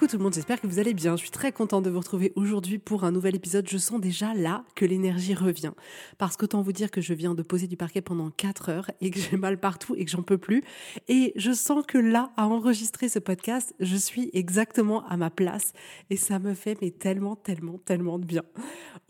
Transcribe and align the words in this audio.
Coucou 0.00 0.12
tout 0.12 0.16
le 0.16 0.22
monde, 0.22 0.32
j'espère 0.32 0.58
que 0.58 0.66
vous 0.66 0.78
allez 0.78 0.94
bien. 0.94 1.14
Je 1.14 1.20
suis 1.20 1.30
très 1.30 1.52
contente 1.52 1.84
de 1.84 1.90
vous 1.90 1.98
retrouver 1.98 2.32
aujourd'hui 2.34 2.78
pour 2.78 3.04
un 3.04 3.12
nouvel 3.12 3.36
épisode. 3.36 3.68
Je 3.68 3.76
sens 3.76 4.00
déjà 4.00 4.32
là 4.32 4.64
que 4.74 4.86
l'énergie 4.86 5.34
revient. 5.34 5.72
Parce 6.16 6.38
qu'autant 6.38 6.62
vous 6.62 6.72
dire 6.72 6.90
que 6.90 7.02
je 7.02 7.12
viens 7.12 7.34
de 7.34 7.42
poser 7.42 7.66
du 7.66 7.76
parquet 7.76 8.00
pendant 8.00 8.30
4 8.30 8.70
heures 8.70 8.90
et 9.02 9.10
que 9.10 9.20
j'ai 9.20 9.36
mal 9.36 9.60
partout 9.60 9.94
et 9.96 10.06
que 10.06 10.10
j'en 10.10 10.22
peux 10.22 10.38
plus. 10.38 10.64
Et 11.08 11.34
je 11.36 11.52
sens 11.52 11.84
que 11.86 11.98
là, 11.98 12.32
à 12.38 12.46
enregistrer 12.46 13.10
ce 13.10 13.18
podcast, 13.18 13.74
je 13.78 13.94
suis 13.94 14.30
exactement 14.32 15.06
à 15.06 15.18
ma 15.18 15.28
place. 15.28 15.74
Et 16.08 16.16
ça 16.16 16.38
me 16.38 16.54
fait 16.54 16.78
mais 16.80 16.92
tellement, 16.92 17.36
tellement, 17.36 17.76
tellement 17.76 18.18
de 18.18 18.24
bien. 18.24 18.44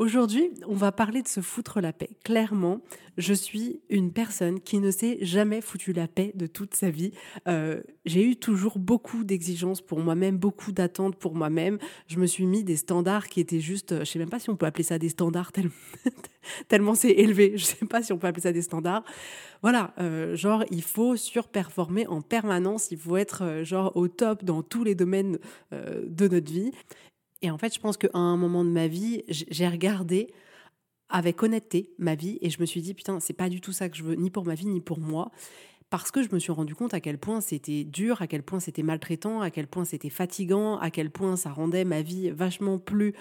Aujourd'hui, 0.00 0.50
on 0.66 0.74
va 0.74 0.90
parler 0.90 1.22
de 1.22 1.28
se 1.28 1.40
foutre 1.40 1.80
la 1.80 1.92
paix. 1.92 2.10
Clairement, 2.24 2.80
je 3.20 3.34
suis 3.34 3.80
une 3.90 4.12
personne 4.12 4.60
qui 4.60 4.78
ne 4.78 4.90
s'est 4.90 5.18
jamais 5.20 5.60
foutu 5.60 5.92
la 5.92 6.08
paix 6.08 6.32
de 6.34 6.46
toute 6.46 6.74
sa 6.74 6.90
vie. 6.90 7.12
Euh, 7.46 7.82
j'ai 8.06 8.24
eu 8.24 8.36
toujours 8.36 8.78
beaucoup 8.78 9.24
d'exigences 9.24 9.82
pour 9.82 10.00
moi-même, 10.00 10.38
beaucoup 10.38 10.72
d'attentes 10.72 11.16
pour 11.16 11.34
moi-même. 11.34 11.78
Je 12.06 12.18
me 12.18 12.26
suis 12.26 12.46
mis 12.46 12.64
des 12.64 12.76
standards 12.76 13.28
qui 13.28 13.40
étaient 13.40 13.60
juste, 13.60 14.00
je 14.00 14.04
sais 14.04 14.18
même 14.18 14.30
pas 14.30 14.38
si 14.38 14.48
on 14.48 14.56
peut 14.56 14.66
appeler 14.66 14.84
ça 14.84 14.98
des 14.98 15.10
standards 15.10 15.52
tellement, 16.68 16.94
c'est 16.94 17.10
élevé. 17.10 17.52
Je 17.56 17.64
sais 17.64 17.86
pas 17.86 18.02
si 18.02 18.12
on 18.12 18.18
peut 18.18 18.26
appeler 18.26 18.42
ça 18.42 18.52
des 18.52 18.62
standards. 18.62 19.04
Voilà, 19.60 19.92
euh, 20.00 20.34
genre 20.34 20.64
il 20.70 20.82
faut 20.82 21.14
surperformer 21.14 22.06
en 22.06 22.22
permanence, 22.22 22.90
il 22.90 22.98
faut 22.98 23.18
être 23.18 23.44
euh, 23.44 23.64
genre 23.64 23.94
au 23.96 24.08
top 24.08 24.44
dans 24.44 24.62
tous 24.62 24.82
les 24.82 24.94
domaines 24.94 25.38
de 25.72 26.28
notre 26.28 26.50
vie. 26.50 26.72
Et 27.42 27.50
en 27.50 27.58
fait, 27.58 27.74
je 27.74 27.80
pense 27.80 27.96
qu'à 27.96 28.08
un 28.14 28.36
moment 28.36 28.64
de 28.64 28.70
ma 28.70 28.86
vie, 28.86 29.24
j'ai 29.28 29.68
regardé 29.68 30.32
avec 31.10 31.42
honnêteté 31.42 31.92
ma 31.98 32.14
vie 32.14 32.38
et 32.40 32.50
je 32.50 32.60
me 32.60 32.66
suis 32.66 32.80
dit 32.80 32.94
putain, 32.94 33.20
c'est 33.20 33.34
pas 33.34 33.48
du 33.48 33.60
tout 33.60 33.72
ça 33.72 33.88
que 33.88 33.96
je 33.96 34.02
veux, 34.02 34.14
ni 34.14 34.30
pour 34.30 34.44
ma 34.44 34.54
vie, 34.54 34.66
ni 34.66 34.80
pour 34.80 35.00
moi. 35.00 35.30
Parce 35.90 36.12
que 36.12 36.22
je 36.22 36.28
me 36.32 36.38
suis 36.38 36.52
rendu 36.52 36.76
compte 36.76 36.94
à 36.94 37.00
quel 37.00 37.18
point 37.18 37.40
c'était 37.40 37.82
dur, 37.82 38.22
à 38.22 38.28
quel 38.28 38.44
point 38.44 38.60
c'était 38.60 38.84
maltraitant, 38.84 39.40
à 39.40 39.50
quel 39.50 39.66
point 39.66 39.84
c'était 39.84 40.08
fatigant, 40.08 40.78
à 40.78 40.90
quel 40.90 41.10
point 41.10 41.36
ça 41.36 41.50
rendait 41.50 41.84
ma 41.84 42.00
vie 42.00 42.30
vachement 42.30 42.78
plus 42.78 43.12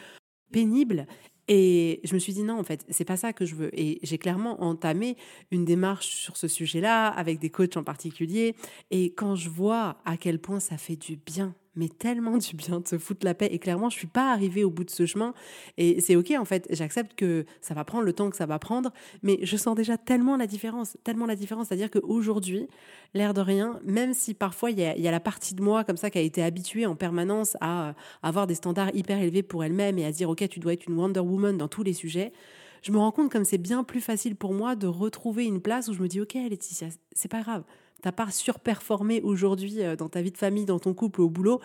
pénible. 0.51 1.07
Et 1.51 1.99
je 2.03 2.13
me 2.13 2.19
suis 2.19 2.31
dit 2.31 2.43
non, 2.43 2.59
en 2.59 2.63
fait, 2.63 2.85
c'est 2.89 3.05
pas 3.05 3.17
ça 3.17 3.33
que 3.33 3.43
je 3.43 3.55
veux. 3.55 3.71
Et 3.73 3.99
j'ai 4.03 4.19
clairement 4.19 4.63
entamé 4.63 5.17
une 5.49 5.65
démarche 5.65 6.07
sur 6.09 6.37
ce 6.37 6.47
sujet-là 6.47 7.07
avec 7.07 7.39
des 7.39 7.49
coachs 7.49 7.75
en 7.75 7.83
particulier. 7.83 8.55
Et 8.91 9.13
quand 9.13 9.35
je 9.35 9.49
vois 9.49 9.97
à 10.05 10.15
quel 10.15 10.39
point 10.39 10.59
ça 10.59 10.77
fait 10.77 10.95
du 10.95 11.17
bien 11.17 11.55
mais 11.79 11.87
tellement 11.87 12.37
du 12.37 12.55
bien 12.55 12.81
de 12.81 12.87
se 12.87 12.97
foutre 12.97 13.25
la 13.25 13.33
paix. 13.33 13.47
Et 13.51 13.57
clairement, 13.57 13.89
je 13.89 13.97
suis 13.97 14.07
pas 14.07 14.31
arrivée 14.31 14.63
au 14.63 14.69
bout 14.69 14.83
de 14.83 14.89
ce 14.89 15.05
chemin. 15.05 15.33
Et 15.77 16.01
c'est 16.01 16.15
OK, 16.15 16.31
en 16.37 16.45
fait. 16.45 16.67
J'accepte 16.69 17.15
que 17.15 17.45
ça 17.61 17.73
va 17.73 17.85
prendre 17.85 18.03
le 18.03 18.13
temps 18.13 18.29
que 18.29 18.35
ça 18.35 18.45
va 18.45 18.59
prendre, 18.59 18.91
mais 19.23 19.39
je 19.41 19.55
sens 19.55 19.75
déjà 19.75 19.97
tellement 19.97 20.35
la 20.35 20.45
différence, 20.45 20.97
tellement 21.03 21.25
la 21.25 21.35
différence. 21.35 21.67
C'est-à-dire 21.67 21.89
qu'aujourd'hui, 21.89 22.67
l'air 23.13 23.33
de 23.33 23.41
rien, 23.41 23.79
même 23.85 24.13
si 24.13 24.33
parfois 24.33 24.71
il 24.71 24.79
y, 24.79 24.83
a, 24.83 25.11
la 25.11 25.19
partie 25.19 25.55
de 25.55 25.63
moi 25.63 25.83
comme 25.83 25.97
ça 25.97 26.09
qui 26.09 26.17
a 26.17 26.21
été 26.21 26.43
habituée 26.43 26.85
en 26.85 26.95
permanence 26.95 27.55
à 27.61 27.95
avoir 28.21 28.45
des 28.45 28.55
standards 28.55 28.93
hyper 28.93 29.19
élevés 29.19 29.43
pour 29.43 29.63
elle-même 29.63 29.97
et 29.97 30.05
à 30.05 30.11
dire 30.11 30.29
OK, 30.29 30.47
tu 30.49 30.59
dois 30.59 30.73
être 30.73 30.85
une 30.87 30.97
Wonder 30.97 31.21
Woman 31.21 31.57
dans 31.57 31.67
tous 31.67 31.83
les 31.83 31.93
sujets 31.93 32.33
je 32.81 32.91
me 32.91 32.97
rends 32.97 33.11
compte 33.11 33.29
comme 33.29 33.43
c'est 33.43 33.57
bien 33.57 33.83
plus 33.83 33.99
facile 33.99 34.37
pour 34.37 34.53
moi 34.53 34.75
de 34.75 34.87
retrouver 34.87 35.45
une 35.45 35.61
place 35.61 35.89
où 35.89 35.93
je 35.93 36.01
me 36.01 36.07
dis 36.07 36.21
ok 36.21 36.35
Laetitia, 36.35 36.87
c'est 37.11 37.27
pas 37.27 37.41
grave, 37.41 37.63
t'as 38.01 38.11
pas 38.11 38.29
surperformé 38.31 39.21
aujourd'hui 39.21 39.81
euh, 39.81 39.95
dans 39.95 40.09
ta 40.09 40.21
vie 40.21 40.31
de 40.31 40.37
famille, 40.37 40.65
dans 40.65 40.79
ton 40.79 40.93
couple, 40.93 41.21
au 41.21 41.29
boulot, 41.29 41.61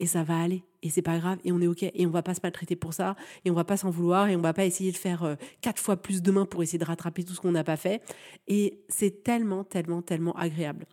et 0.00 0.06
ça 0.06 0.22
va 0.22 0.38
aller. 0.38 0.62
Et 0.82 0.90
c'est 0.90 1.02
pas 1.02 1.18
grave, 1.18 1.38
et 1.44 1.52
on 1.52 1.60
est 1.60 1.66
OK. 1.66 1.82
Et 1.82 2.06
on 2.06 2.10
va 2.10 2.22
pas 2.22 2.34
se 2.34 2.40
maltraiter 2.42 2.76
pour 2.76 2.94
ça, 2.94 3.16
et 3.44 3.50
on 3.50 3.54
va 3.54 3.64
pas 3.64 3.76
s'en 3.76 3.90
vouloir, 3.90 4.28
et 4.28 4.36
on 4.36 4.40
va 4.40 4.52
pas 4.52 4.64
essayer 4.64 4.92
de 4.92 4.96
faire 4.96 5.24
euh, 5.24 5.34
quatre 5.60 5.80
fois 5.80 5.96
plus 5.96 6.22
demain 6.22 6.44
pour 6.44 6.62
essayer 6.62 6.78
de 6.78 6.84
rattraper 6.84 7.24
tout 7.24 7.34
ce 7.34 7.40
qu'on 7.40 7.52
n'a 7.52 7.64
pas 7.64 7.76
fait. 7.76 8.02
Et 8.48 8.80
c'est 8.88 9.22
tellement, 9.22 9.64
tellement, 9.64 10.02
tellement 10.02 10.34
agréable. 10.36 10.86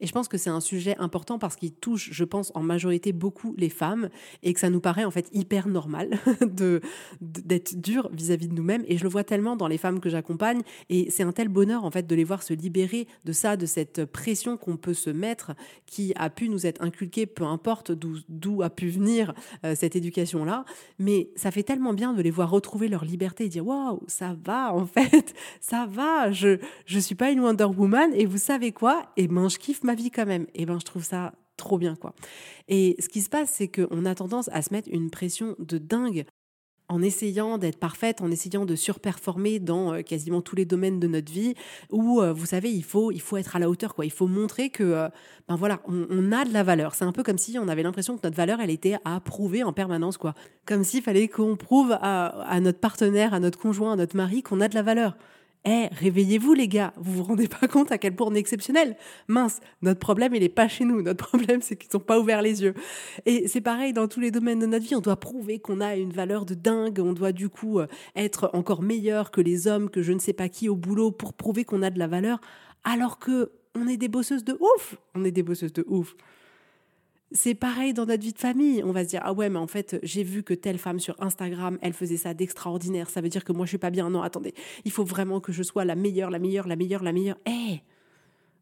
Et 0.00 0.06
je 0.06 0.12
pense 0.12 0.28
que 0.28 0.38
c'est 0.38 0.50
un 0.50 0.60
sujet 0.60 0.96
important 0.98 1.38
parce 1.38 1.56
qu'il 1.56 1.72
touche, 1.72 2.10
je 2.12 2.24
pense, 2.24 2.52
en 2.54 2.62
majorité 2.62 3.12
beaucoup 3.12 3.54
les 3.56 3.68
femmes 3.68 4.08
et 4.42 4.52
que 4.52 4.60
ça 4.60 4.70
nous 4.70 4.80
paraît 4.80 5.04
en 5.04 5.10
fait 5.10 5.28
hyper 5.32 5.68
normal 5.68 6.18
d'être 7.20 7.80
dur 7.80 8.08
vis-à-vis 8.12 8.48
de 8.48 8.54
nous-mêmes. 8.54 8.84
Et 8.86 8.96
je 8.96 9.02
le 9.02 9.08
vois 9.08 9.24
tellement 9.24 9.56
dans 9.56 9.68
les 9.68 9.78
femmes 9.78 10.00
que 10.00 10.08
j'accompagne 10.08 10.62
et 10.88 11.10
c'est 11.10 11.22
un 11.22 11.32
tel 11.32 11.48
bonheur 11.48 11.84
en 11.84 11.90
fait 11.90 12.06
de 12.06 12.14
les 12.14 12.24
voir 12.24 12.42
se 12.42 12.54
libérer 12.54 13.06
de 13.24 13.32
ça, 13.32 13.56
de 13.56 13.66
cette 13.66 14.04
pression 14.04 14.56
qu'on 14.56 14.76
peut 14.76 14.94
se 14.94 15.10
mettre, 15.10 15.52
qui 15.86 16.12
a 16.16 16.30
pu 16.30 16.48
nous 16.48 16.66
être 16.66 16.82
inculquée, 16.82 17.26
peu 17.26 17.44
importe 17.44 17.92
d'où 17.92 18.62
a 18.62 18.70
pu 18.70 18.88
venir 18.88 19.34
euh, 19.64 19.74
cette 19.74 19.96
éducation-là. 19.96 20.64
Mais 20.98 21.30
ça 21.36 21.50
fait 21.50 21.62
tellement 21.62 21.92
bien 21.92 22.12
de 22.12 22.22
les 22.22 22.30
voir 22.30 22.50
retrouver 22.50 22.88
leur 22.88 23.04
liberté 23.04 23.44
et 23.44 23.48
dire 23.48 23.66
waouh, 23.66 24.00
ça 24.06 24.36
va 24.44 24.72
en 24.72 24.86
fait, 24.86 25.34
ça 25.60 25.86
va. 25.90 26.30
Je 26.30 26.58
je 26.86 26.98
suis 26.98 27.14
pas 27.14 27.30
une 27.30 27.40
Wonder 27.40 27.64
Woman 27.64 28.12
et 28.14 28.26
vous 28.26 28.38
savez 28.38 28.72
quoi? 28.72 29.02
Et 29.16 29.24
eh 29.24 29.28
ben 29.28 29.48
je 29.48 29.58
kiffe 29.58 29.82
ma 29.88 29.94
vie 29.94 30.10
quand 30.10 30.26
même. 30.26 30.46
Et 30.54 30.66
ben 30.66 30.78
je 30.78 30.84
trouve 30.84 31.04
ça 31.04 31.32
trop 31.56 31.78
bien 31.78 31.96
quoi. 31.96 32.14
Et 32.68 32.96
ce 33.00 33.08
qui 33.08 33.20
se 33.20 33.28
passe, 33.28 33.50
c'est 33.50 33.68
qu'on 33.68 34.04
a 34.04 34.14
tendance 34.14 34.48
à 34.52 34.62
se 34.62 34.72
mettre 34.72 34.88
une 34.92 35.10
pression 35.10 35.56
de 35.58 35.78
dingue 35.78 36.24
en 36.88 37.02
essayant 37.02 37.58
d'être 37.58 37.78
parfaite, 37.78 38.22
en 38.22 38.30
essayant 38.30 38.64
de 38.64 38.74
surperformer 38.74 39.58
dans 39.58 39.92
euh, 39.92 40.02
quasiment 40.02 40.40
tous 40.40 40.56
les 40.56 40.64
domaines 40.64 40.98
de 40.98 41.06
notre 41.06 41.30
vie, 41.30 41.54
où 41.90 42.20
euh, 42.20 42.32
vous 42.32 42.46
savez, 42.46 42.70
il 42.70 42.82
faut, 42.82 43.12
il 43.12 43.20
faut 43.20 43.36
être 43.36 43.56
à 43.56 43.58
la 43.58 43.68
hauteur, 43.68 43.94
quoi. 43.94 44.06
Il 44.06 44.10
faut 44.10 44.26
montrer 44.26 44.70
que, 44.70 44.82
euh, 44.82 45.08
ben 45.48 45.56
voilà, 45.56 45.80
on, 45.86 46.32
a 46.32 46.44
de 46.44 46.52
la 46.52 46.62
valeur. 46.62 46.94
C'est 46.94 47.04
un 47.04 47.12
peu 47.12 47.22
comme 47.22 47.38
si 47.38 47.58
on 47.58 47.68
avait 47.68 47.82
l'impression 47.82 48.16
que 48.16 48.22
notre 48.24 48.36
valeur, 48.36 48.60
elle 48.60 48.70
était 48.70 48.96
à 49.04 49.20
prouver 49.20 49.62
en 49.62 49.72
permanence, 49.72 50.16
quoi. 50.16 50.34
Comme 50.64 50.82
s'il 50.82 51.02
fallait 51.02 51.28
qu'on 51.28 51.56
prouve 51.56 51.96
à 52.00 52.60
notre 52.60 52.78
partenaire, 52.78 53.34
à 53.34 53.40
notre 53.40 53.58
conjoint, 53.58 53.92
à 53.92 53.96
notre 53.96 54.16
mari 54.16 54.42
qu'on 54.42 54.60
a 54.60 54.68
de 54.68 54.74
la 54.74 54.82
valeur. 54.82 55.16
Eh, 55.64 55.88
réveillez-vous 55.92 56.54
les 56.54 56.68
gars, 56.68 56.92
vous 56.96 57.14
vous 57.14 57.24
rendez 57.24 57.48
pas 57.48 57.66
compte 57.66 57.90
à 57.90 57.98
quel 57.98 58.14
point 58.14 58.28
on 58.28 58.34
est 58.34 58.38
exceptionnel. 58.38 58.96
Mince, 59.26 59.60
notre 59.82 59.98
problème 59.98 60.34
il 60.34 60.42
est 60.42 60.48
pas 60.48 60.68
chez 60.68 60.84
nous, 60.84 61.02
notre 61.02 61.26
problème 61.28 61.60
c'est 61.62 61.76
qu'ils 61.76 61.90
sont 61.90 61.98
pas 61.98 62.18
ouverts 62.18 62.42
les 62.42 62.62
yeux. 62.62 62.74
Et 63.26 63.48
c'est 63.48 63.60
pareil 63.60 63.92
dans 63.92 64.08
tous 64.08 64.20
les 64.20 64.30
domaines 64.30 64.60
de 64.60 64.66
notre 64.66 64.86
vie, 64.86 64.94
on 64.94 65.00
doit 65.00 65.18
prouver 65.18 65.58
qu'on 65.58 65.80
a 65.80 65.96
une 65.96 66.12
valeur 66.12 66.46
de 66.46 66.54
dingue, 66.54 67.00
on 67.00 67.12
doit 67.12 67.32
du 67.32 67.48
coup 67.48 67.80
euh, 67.80 67.86
être 68.14 68.50
encore 68.52 68.82
meilleur 68.82 69.30
que 69.30 69.40
les 69.40 69.66
hommes, 69.66 69.90
que 69.90 70.02
je 70.02 70.12
ne 70.12 70.20
sais 70.20 70.32
pas 70.32 70.48
qui 70.48 70.68
au 70.68 70.76
boulot 70.76 71.10
pour 71.10 71.34
prouver 71.34 71.64
qu'on 71.64 71.82
a 71.82 71.90
de 71.90 71.98
la 71.98 72.06
valeur, 72.06 72.40
alors 72.84 73.18
que 73.18 73.50
on 73.74 73.88
est 73.88 73.96
des 73.96 74.08
bosseuses 74.08 74.44
de 74.44 74.56
ouf, 74.60 74.96
on 75.14 75.24
est 75.24 75.30
des 75.30 75.42
bosseuses 75.42 75.72
de 75.72 75.84
ouf. 75.88 76.14
C'est 77.32 77.54
pareil 77.54 77.92
dans 77.92 78.06
notre 78.06 78.22
vie 78.22 78.32
de 78.32 78.38
famille. 78.38 78.82
On 78.82 78.92
va 78.92 79.04
se 79.04 79.10
dire 79.10 79.20
ah 79.22 79.32
ouais 79.32 79.50
mais 79.50 79.58
en 79.58 79.66
fait 79.66 79.98
j'ai 80.02 80.22
vu 80.22 80.42
que 80.42 80.54
telle 80.54 80.78
femme 80.78 80.98
sur 80.98 81.14
Instagram 81.22 81.78
elle 81.82 81.92
faisait 81.92 82.16
ça 82.16 82.32
d'extraordinaire. 82.32 83.10
Ça 83.10 83.20
veut 83.20 83.28
dire 83.28 83.44
que 83.44 83.52
moi 83.52 83.66
je 83.66 83.70
suis 83.70 83.78
pas 83.78 83.90
bien. 83.90 84.08
Non 84.08 84.22
attendez, 84.22 84.54
il 84.84 84.90
faut 84.90 85.04
vraiment 85.04 85.40
que 85.40 85.52
je 85.52 85.62
sois 85.62 85.84
la 85.84 85.94
meilleure, 85.94 86.30
la 86.30 86.38
meilleure, 86.38 86.66
la 86.66 86.76
meilleure, 86.76 87.02
la 87.02 87.12
meilleure. 87.12 87.38
Eh, 87.46 87.80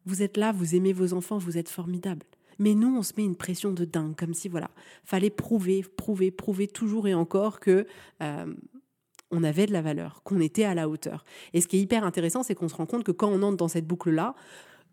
vous 0.05 0.21
êtes 0.21 0.37
là, 0.37 0.51
vous 0.51 0.75
aimez 0.75 0.93
vos 0.93 1.13
enfants, 1.13 1.37
vous 1.37 1.57
êtes 1.57 1.69
formidable. 1.69 2.25
Mais 2.59 2.73
nous 2.73 2.93
on 2.93 3.03
se 3.03 3.13
met 3.15 3.23
une 3.23 3.35
pression 3.35 3.71
de 3.71 3.85
dingue 3.85 4.15
comme 4.15 4.33
si 4.33 4.49
voilà 4.49 4.69
fallait 5.05 5.29
prouver, 5.29 5.83
prouver, 5.83 6.31
prouver 6.31 6.67
toujours 6.67 7.07
et 7.07 7.13
encore 7.13 7.59
que 7.61 7.85
euh, 8.21 8.53
on 9.31 9.43
avait 9.43 9.65
de 9.65 9.73
la 9.73 9.81
valeur, 9.81 10.23
qu'on 10.23 10.39
était 10.39 10.63
à 10.63 10.73
la 10.73 10.89
hauteur. 10.89 11.25
Et 11.53 11.61
ce 11.61 11.67
qui 11.67 11.77
est 11.77 11.81
hyper 11.81 12.03
intéressant, 12.03 12.43
c'est 12.43 12.55
qu'on 12.55 12.69
se 12.69 12.75
rend 12.75 12.85
compte 12.85 13.03
que 13.03 13.11
quand 13.11 13.29
on 13.29 13.41
entre 13.43 13.57
dans 13.57 13.67
cette 13.67 13.85
boucle-là, 13.85 14.35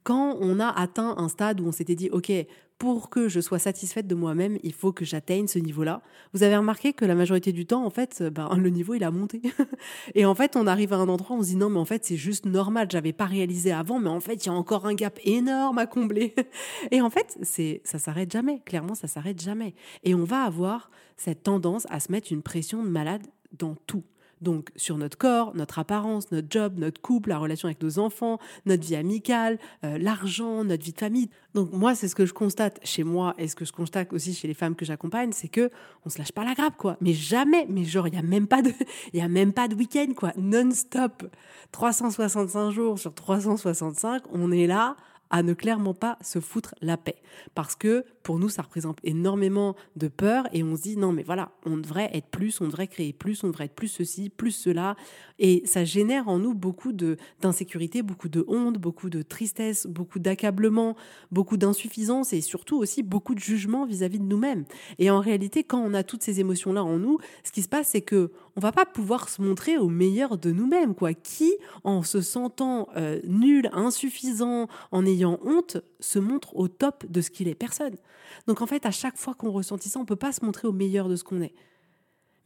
quand 0.04 0.36
on 0.40 0.60
a 0.60 0.68
atteint 0.68 1.14
un 1.16 1.28
stade 1.28 1.60
où 1.60 1.66
on 1.66 1.72
s'était 1.72 1.94
dit, 1.94 2.10
OK, 2.10 2.30
pour 2.78 3.08
que 3.08 3.28
je 3.28 3.40
sois 3.40 3.58
satisfaite 3.58 4.06
de 4.06 4.14
moi-même, 4.14 4.58
il 4.62 4.72
faut 4.72 4.92
que 4.92 5.04
j'atteigne 5.04 5.46
ce 5.46 5.58
niveau-là. 5.58 6.02
Vous 6.32 6.42
avez 6.42 6.56
remarqué 6.56 6.92
que 6.92 7.04
la 7.04 7.14
majorité 7.14 7.52
du 7.52 7.66
temps, 7.66 7.84
en 7.84 7.90
fait, 7.90 8.22
ben, 8.22 8.48
le 8.56 8.68
niveau, 8.68 8.94
il 8.94 9.04
a 9.04 9.10
monté. 9.10 9.40
et 10.14 10.26
en 10.26 10.34
fait, 10.34 10.56
on 10.56 10.66
arrive 10.66 10.92
à 10.92 10.96
un 10.96 11.08
endroit, 11.08 11.36
on 11.36 11.42
se 11.42 11.48
dit 11.48 11.56
non, 11.56 11.70
mais 11.70 11.78
en 11.78 11.84
fait, 11.84 12.04
c'est 12.04 12.16
juste 12.16 12.46
normal, 12.46 12.88
j'avais 12.90 13.12
pas 13.12 13.26
réalisé 13.26 13.72
avant, 13.72 14.00
mais 14.00 14.10
en 14.10 14.20
fait, 14.20 14.44
il 14.44 14.48
y 14.48 14.50
a 14.50 14.54
encore 14.54 14.86
un 14.86 14.94
gap 14.94 15.18
énorme 15.24 15.78
à 15.78 15.86
combler. 15.86 16.34
et 16.90 17.00
en 17.00 17.10
fait, 17.10 17.38
c'est, 17.42 17.80
ça 17.84 17.98
s'arrête 17.98 18.30
jamais. 18.30 18.60
Clairement, 18.66 18.94
ça 18.94 19.08
s'arrête 19.08 19.40
jamais. 19.40 19.74
Et 20.02 20.14
on 20.14 20.24
va 20.24 20.42
avoir 20.42 20.90
cette 21.16 21.44
tendance 21.44 21.86
à 21.90 22.00
se 22.00 22.10
mettre 22.10 22.32
une 22.32 22.42
pression 22.42 22.82
de 22.82 22.88
malade 22.88 23.22
dans 23.56 23.76
tout. 23.86 24.02
Donc 24.44 24.70
sur 24.76 24.96
notre 24.96 25.18
corps, 25.18 25.52
notre 25.56 25.80
apparence, 25.80 26.30
notre 26.30 26.46
job, 26.48 26.74
notre 26.78 27.00
couple, 27.00 27.30
la 27.30 27.38
relation 27.38 27.66
avec 27.66 27.82
nos 27.82 27.98
enfants, 27.98 28.38
notre 28.66 28.84
vie 28.84 28.94
amicale, 28.94 29.58
euh, 29.82 29.98
l'argent, 29.98 30.62
notre 30.62 30.84
vie 30.84 30.92
de 30.92 30.98
famille. 30.98 31.30
Donc 31.54 31.72
moi, 31.72 31.94
c'est 31.94 32.08
ce 32.08 32.14
que 32.14 32.26
je 32.26 32.32
constate 32.32 32.78
chez 32.84 33.02
moi 33.02 33.34
et 33.38 33.48
ce 33.48 33.56
que 33.56 33.64
je 33.64 33.72
constate 33.72 34.12
aussi 34.12 34.34
chez 34.34 34.46
les 34.46 34.54
femmes 34.54 34.76
que 34.76 34.84
j'accompagne, 34.84 35.32
c'est 35.32 35.48
que 35.48 35.70
on 36.04 36.10
se 36.10 36.18
lâche 36.18 36.32
pas 36.32 36.44
la 36.44 36.54
grappe 36.54 36.76
quoi. 36.76 36.96
Mais 37.00 37.12
jamais, 37.12 37.66
mais 37.68 37.84
genre 37.84 38.06
il 38.06 38.14
y 38.14 38.18
a 38.18 38.22
même 38.22 38.46
pas 38.46 38.62
de 38.62 38.72
y 39.12 39.20
a 39.20 39.28
même 39.28 39.52
pas 39.52 39.66
de 39.66 39.74
week-end 39.74 40.12
quoi, 40.16 40.32
non-stop. 40.36 41.24
365 41.72 42.70
jours 42.70 42.98
sur 42.98 43.14
365, 43.14 44.22
on 44.32 44.52
est 44.52 44.66
là 44.66 44.96
à 45.34 45.42
ne 45.42 45.52
clairement 45.52 45.94
pas 45.94 46.16
se 46.20 46.38
foutre 46.38 46.76
la 46.80 46.96
paix. 46.96 47.16
Parce 47.56 47.74
que 47.74 48.04
pour 48.22 48.38
nous, 48.38 48.48
ça 48.48 48.62
représente 48.62 49.00
énormément 49.02 49.74
de 49.96 50.06
peur 50.06 50.46
et 50.52 50.62
on 50.62 50.76
se 50.76 50.82
dit 50.82 50.96
non, 50.96 51.10
mais 51.10 51.24
voilà, 51.24 51.50
on 51.66 51.76
devrait 51.76 52.08
être 52.14 52.28
plus, 52.28 52.60
on 52.60 52.66
devrait 52.66 52.86
créer 52.86 53.12
plus, 53.12 53.42
on 53.42 53.48
devrait 53.48 53.64
être 53.64 53.74
plus 53.74 53.88
ceci, 53.88 54.30
plus 54.30 54.52
cela. 54.52 54.94
Et 55.40 55.62
ça 55.66 55.84
génère 55.84 56.28
en 56.28 56.38
nous 56.38 56.54
beaucoup 56.54 56.92
d'insécurité, 56.92 58.02
beaucoup 58.02 58.28
de 58.28 58.44
honte, 58.46 58.78
beaucoup 58.78 59.10
de 59.10 59.22
tristesse, 59.22 59.88
beaucoup 59.88 60.20
d'accablement, 60.20 60.94
beaucoup 61.32 61.56
d'insuffisance 61.56 62.32
et 62.32 62.40
surtout 62.40 62.76
aussi 62.76 63.02
beaucoup 63.02 63.34
de 63.34 63.40
jugement 63.40 63.86
vis-à-vis 63.86 64.20
de 64.20 64.26
nous-mêmes. 64.26 64.64
Et 65.00 65.10
en 65.10 65.18
réalité, 65.18 65.64
quand 65.64 65.80
on 65.80 65.94
a 65.94 66.04
toutes 66.04 66.22
ces 66.22 66.38
émotions-là 66.38 66.84
en 66.84 66.98
nous, 66.98 67.18
ce 67.42 67.50
qui 67.50 67.62
se 67.62 67.68
passe, 67.68 67.88
c'est 67.88 68.02
que 68.02 68.30
on 68.56 68.60
va 68.60 68.72
pas 68.72 68.86
pouvoir 68.86 69.28
se 69.28 69.42
montrer 69.42 69.78
au 69.78 69.88
meilleur 69.88 70.38
de 70.38 70.52
nous-mêmes, 70.52 70.94
quoi. 70.94 71.14
Qui, 71.14 71.54
en 71.82 72.02
se 72.02 72.20
sentant 72.20 72.88
euh, 72.96 73.20
nul, 73.24 73.68
insuffisant, 73.72 74.68
en 74.92 75.06
ayant 75.06 75.38
honte, 75.44 75.78
se 76.00 76.18
montre 76.18 76.56
au 76.56 76.68
top 76.68 77.04
de 77.08 77.20
ce 77.20 77.30
qu'il 77.30 77.48
est 77.48 77.54
Personne? 77.54 77.96
Donc 78.46 78.62
en 78.62 78.66
fait, 78.66 78.86
à 78.86 78.90
chaque 78.90 79.16
fois 79.16 79.34
qu'on 79.34 79.50
ressentit 79.50 79.88
ça, 79.88 80.00
on 80.00 80.04
peut 80.04 80.16
pas 80.16 80.32
se 80.32 80.44
montrer 80.44 80.68
au 80.68 80.72
meilleur 80.72 81.08
de 81.08 81.16
ce 81.16 81.24
qu'on 81.24 81.40
est. 81.40 81.54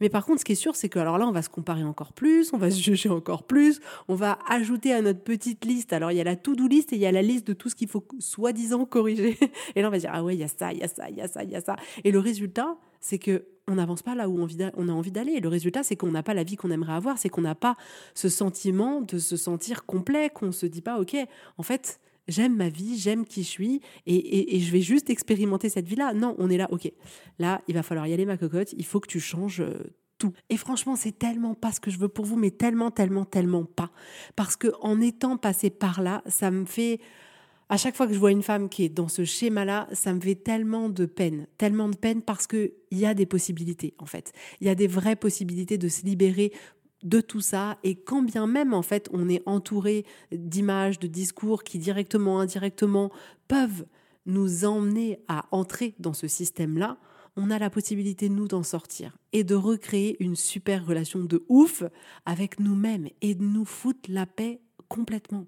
Mais 0.01 0.09
par 0.09 0.25
contre, 0.25 0.39
ce 0.39 0.45
qui 0.45 0.53
est 0.53 0.55
sûr, 0.55 0.75
c'est 0.75 0.87
que 0.87 0.99
alors 0.99 1.17
là, 1.17 1.27
on 1.27 1.31
va 1.31 1.41
se 1.41 1.49
comparer 1.49 1.83
encore 1.83 2.13
plus, 2.13 2.53
on 2.53 2.57
va 2.57 2.71
se 2.71 2.81
juger 2.81 3.09
encore 3.09 3.43
plus, 3.43 3.81
on 4.07 4.15
va 4.15 4.39
ajouter 4.47 4.93
à 4.93 5.01
notre 5.01 5.21
petite 5.21 5.65
liste. 5.65 5.91
Alors 5.93 6.11
il 6.11 6.17
y 6.17 6.21
a 6.21 6.23
la 6.23 6.35
to-do 6.35 6.67
list 6.67 6.93
et 6.93 6.95
il 6.95 7.01
y 7.01 7.05
a 7.05 7.11
la 7.11 7.21
liste 7.21 7.47
de 7.47 7.53
tout 7.53 7.69
ce 7.69 7.75
qu'il 7.75 7.89
faut 7.89 8.05
soi-disant 8.19 8.85
corriger. 8.85 9.37
Et 9.75 9.81
là, 9.81 9.89
on 9.89 9.91
va 9.91 9.97
dire 9.99 10.11
ah 10.13 10.23
ouais, 10.23 10.35
il 10.35 10.39
y 10.39 10.43
a 10.43 10.47
ça, 10.47 10.71
il 10.71 10.79
y 10.79 10.83
a 10.83 10.87
ça, 10.87 11.09
il 11.09 11.17
y 11.17 11.21
a 11.21 11.27
ça, 11.27 11.43
il 11.43 11.51
y 11.51 11.55
a 11.55 11.61
ça. 11.61 11.75
Et 12.03 12.11
le 12.11 12.19
résultat, 12.19 12.77
c'est 12.99 13.19
que 13.19 13.45
on 13.67 13.75
n'avance 13.75 14.01
pas 14.01 14.15
là 14.15 14.27
où 14.27 14.39
on 14.39 14.89
a 14.89 14.91
envie 14.91 15.11
d'aller. 15.11 15.33
Et 15.33 15.39
le 15.41 15.47
résultat, 15.47 15.83
c'est 15.83 15.95
qu'on 15.95 16.11
n'a 16.11 16.23
pas 16.23 16.33
la 16.33 16.43
vie 16.43 16.55
qu'on 16.55 16.71
aimerait 16.71 16.93
avoir, 16.93 17.19
c'est 17.19 17.29
qu'on 17.29 17.41
n'a 17.41 17.53
pas 17.53 17.75
ce 18.15 18.27
sentiment 18.27 19.01
de 19.01 19.19
se 19.19 19.37
sentir 19.37 19.85
complet, 19.85 20.31
qu'on 20.31 20.51
se 20.51 20.65
dit 20.65 20.81
pas 20.81 20.99
ok, 20.99 21.15
en 21.57 21.63
fait 21.63 21.99
j'aime 22.29 22.55
ma 22.55 22.69
vie, 22.69 22.97
j'aime 22.97 23.25
qui 23.25 23.43
je 23.43 23.49
suis 23.49 23.81
et, 24.05 24.59
je 24.59 24.71
vais 24.71 24.81
juste 24.81 25.09
expérimenter 25.09 25.69
cette 25.69 25.87
vie-là. 25.87 26.13
Non, 26.13 26.35
on 26.37 26.49
est 26.49 26.57
là, 26.57 26.67
ok. 26.71 26.91
Là, 27.39 27.61
il 27.67 27.73
va 27.73 27.83
falloir 27.83 28.07
y 28.07 28.13
aller, 28.13 28.25
ma 28.25 28.37
cocotte. 28.37 28.73
Il 28.73 28.85
faut 28.85 28.99
que 28.99 29.07
tu 29.07 29.19
changes 29.19 29.61
euh, 29.61 29.95
tout. 30.17 30.33
Et 30.49 30.57
franchement, 30.57 30.95
c'est 30.95 31.17
tellement 31.17 31.55
pas 31.55 31.71
ce 31.71 31.79
que 31.79 31.91
je 31.91 31.97
veux 31.97 32.07
pour 32.07 32.25
vous, 32.25 32.37
mais 32.37 32.51
tellement, 32.51 32.91
tellement, 32.91 33.25
tellement 33.25 33.65
pas. 33.65 33.91
Parce 34.35 34.55
que 34.55 34.67
en 34.81 35.01
étant 35.01 35.37
passé 35.37 35.69
par 35.69 36.01
là, 36.01 36.21
ça 36.27 36.51
me 36.51 36.65
fait. 36.65 36.99
À 37.71 37.77
chaque 37.77 37.95
fois 37.95 38.07
que 38.07 38.13
je 38.13 38.19
vois 38.19 38.31
une 38.31 38.41
femme 38.41 38.67
qui 38.67 38.83
est 38.83 38.89
dans 38.89 39.07
ce 39.07 39.23
schéma-là, 39.23 39.87
ça 39.93 40.11
me 40.11 40.19
fait 40.19 40.33
tellement 40.33 40.89
de 40.89 41.05
peine, 41.05 41.45
tellement 41.59 41.87
de 41.87 41.95
peine 41.95 42.23
parce 42.23 42.47
qu'il 42.47 42.71
y 42.91 43.05
a 43.05 43.13
des 43.13 43.27
possibilités 43.27 43.93
en 43.99 44.07
fait. 44.07 44.33
Il 44.59 44.65
y 44.65 44.71
a 44.71 44.75
des 44.75 44.87
vraies 44.87 45.15
possibilités 45.15 45.77
de 45.77 45.87
se 45.87 46.03
libérer 46.03 46.51
de 47.03 47.21
tout 47.21 47.41
ça 47.41 47.77
et 47.83 47.95
quand 47.95 48.23
bien 48.23 48.47
même 48.47 48.73
en 48.73 48.81
fait 48.81 49.07
on 49.13 49.29
est 49.29 49.43
entouré 49.45 50.03
d'images, 50.31 50.97
de 50.97 51.05
discours 51.05 51.63
qui 51.63 51.77
directement, 51.77 52.39
indirectement 52.39 53.11
peuvent 53.47 53.85
nous 54.25 54.65
emmener 54.65 55.19
à 55.27 55.45
entrer 55.51 55.93
dans 55.99 56.13
ce 56.13 56.27
système-là, 56.27 56.97
on 57.35 57.51
a 57.51 57.59
la 57.59 57.69
possibilité 57.69 58.29
nous 58.29 58.47
d'en 58.47 58.63
sortir 58.63 59.15
et 59.31 59.43
de 59.43 59.53
recréer 59.53 60.17
une 60.23 60.35
super 60.35 60.87
relation 60.87 61.19
de 61.19 61.45
ouf 61.49 61.83
avec 62.25 62.59
nous-mêmes 62.59 63.09
et 63.21 63.35
de 63.35 63.43
nous 63.43 63.65
foutre 63.65 64.09
la 64.09 64.25
paix 64.25 64.59
complètement. 64.87 65.45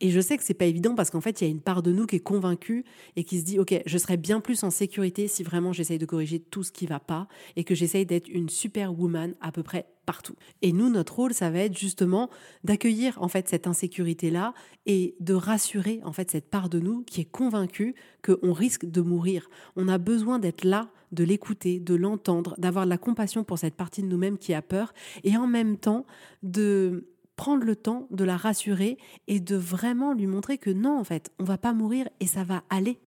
Et 0.00 0.10
je 0.10 0.20
sais 0.20 0.36
que 0.36 0.44
c'est 0.44 0.54
pas 0.54 0.66
évident 0.66 0.94
parce 0.94 1.10
qu'en 1.10 1.20
fait, 1.20 1.40
il 1.40 1.44
y 1.44 1.46
a 1.46 1.50
une 1.50 1.60
part 1.60 1.82
de 1.82 1.92
nous 1.92 2.06
qui 2.06 2.16
est 2.16 2.20
convaincue 2.20 2.84
et 3.16 3.24
qui 3.24 3.40
se 3.40 3.44
dit 3.44 3.58
OK, 3.58 3.74
je 3.84 3.98
serais 3.98 4.16
bien 4.16 4.40
plus 4.40 4.62
en 4.62 4.70
sécurité 4.70 5.28
si 5.28 5.42
vraiment 5.42 5.72
j'essaye 5.72 5.98
de 5.98 6.06
corriger 6.06 6.40
tout 6.40 6.62
ce 6.62 6.72
qui 6.72 6.86
va 6.86 7.00
pas 7.00 7.28
et 7.56 7.64
que 7.64 7.74
j'essaye 7.74 8.06
d'être 8.06 8.28
une 8.28 8.48
super 8.48 8.98
woman 8.98 9.34
à 9.40 9.52
peu 9.52 9.62
près 9.62 9.86
partout. 10.06 10.36
Et 10.62 10.72
nous, 10.72 10.88
notre 10.88 11.16
rôle, 11.16 11.34
ça 11.34 11.50
va 11.50 11.58
être 11.58 11.76
justement 11.76 12.30
d'accueillir 12.64 13.20
en 13.20 13.28
fait 13.28 13.48
cette 13.48 13.66
insécurité-là 13.66 14.54
et 14.86 15.16
de 15.20 15.34
rassurer 15.34 16.00
en 16.04 16.12
fait 16.12 16.30
cette 16.30 16.48
part 16.48 16.68
de 16.68 16.78
nous 16.78 17.02
qui 17.02 17.20
est 17.20 17.30
convaincue 17.30 17.94
qu'on 18.22 18.52
risque 18.52 18.86
de 18.86 19.00
mourir. 19.02 19.50
On 19.74 19.88
a 19.88 19.98
besoin 19.98 20.38
d'être 20.38 20.64
là, 20.64 20.88
de 21.12 21.24
l'écouter, 21.24 21.80
de 21.80 21.94
l'entendre, 21.94 22.54
d'avoir 22.58 22.84
de 22.84 22.90
la 22.90 22.98
compassion 22.98 23.44
pour 23.44 23.58
cette 23.58 23.74
partie 23.74 24.02
de 24.02 24.08
nous-mêmes 24.08 24.38
qui 24.38 24.54
a 24.54 24.62
peur 24.62 24.94
et 25.24 25.36
en 25.36 25.46
même 25.46 25.76
temps 25.76 26.06
de 26.42 27.08
prendre 27.36 27.64
le 27.64 27.76
temps 27.76 28.08
de 28.10 28.24
la 28.24 28.36
rassurer 28.36 28.98
et 29.28 29.40
de 29.40 29.56
vraiment 29.56 30.12
lui 30.12 30.26
montrer 30.26 30.58
que 30.58 30.70
non, 30.70 30.98
en 30.98 31.04
fait, 31.04 31.30
on 31.38 31.44
va 31.44 31.58
pas 31.58 31.72
mourir 31.72 32.08
et 32.20 32.26
ça 32.26 32.44
va 32.44 32.64
aller. 32.70 32.98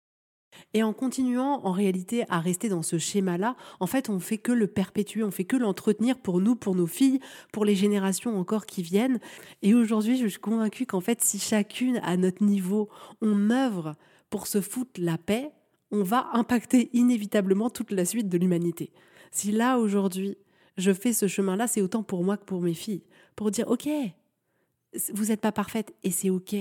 Et 0.74 0.82
en 0.82 0.92
continuant 0.92 1.60
en 1.64 1.72
réalité 1.72 2.24
à 2.28 2.40
rester 2.40 2.68
dans 2.68 2.82
ce 2.82 2.98
schéma-là, 2.98 3.56
en 3.80 3.86
fait, 3.86 4.08
on 4.08 4.18
fait 4.18 4.38
que 4.38 4.52
le 4.52 4.66
perpétuer, 4.66 5.22
on 5.22 5.30
fait 5.30 5.44
que 5.44 5.56
l'entretenir 5.56 6.18
pour 6.18 6.40
nous, 6.40 6.56
pour 6.56 6.74
nos 6.74 6.86
filles, 6.86 7.20
pour 7.52 7.64
les 7.64 7.74
générations 7.74 8.38
encore 8.38 8.66
qui 8.66 8.82
viennent. 8.82 9.18
Et 9.62 9.74
aujourd'hui, 9.74 10.16
je 10.16 10.26
suis 10.26 10.40
convaincue 10.40 10.86
qu'en 10.86 11.00
fait, 11.00 11.20
si 11.22 11.38
chacune 11.38 12.00
à 12.02 12.16
notre 12.16 12.42
niveau, 12.42 12.88
on 13.20 13.50
œuvre 13.50 13.94
pour 14.30 14.46
se 14.46 14.60
foutre 14.60 15.00
la 15.00 15.18
paix, 15.18 15.50
on 15.90 16.02
va 16.02 16.28
impacter 16.32 16.90
inévitablement 16.92 17.70
toute 17.70 17.92
la 17.92 18.04
suite 18.04 18.28
de 18.28 18.38
l'humanité. 18.38 18.92
Si 19.30 19.52
là 19.52 19.78
aujourd'hui, 19.78 20.36
je 20.76 20.92
fais 20.92 21.12
ce 21.12 21.26
chemin-là, 21.26 21.66
c'est 21.66 21.82
autant 21.82 22.02
pour 22.02 22.22
moi 22.24 22.36
que 22.36 22.44
pour 22.44 22.60
mes 22.60 22.74
filles, 22.74 23.02
pour 23.38 23.52
dire 23.52 23.70
OK, 23.70 23.88
vous 25.14 25.26
n'êtes 25.26 25.40
pas 25.40 25.52
parfaite 25.52 25.94
et 26.02 26.10
c'est 26.10 26.28
OK. 26.28 26.56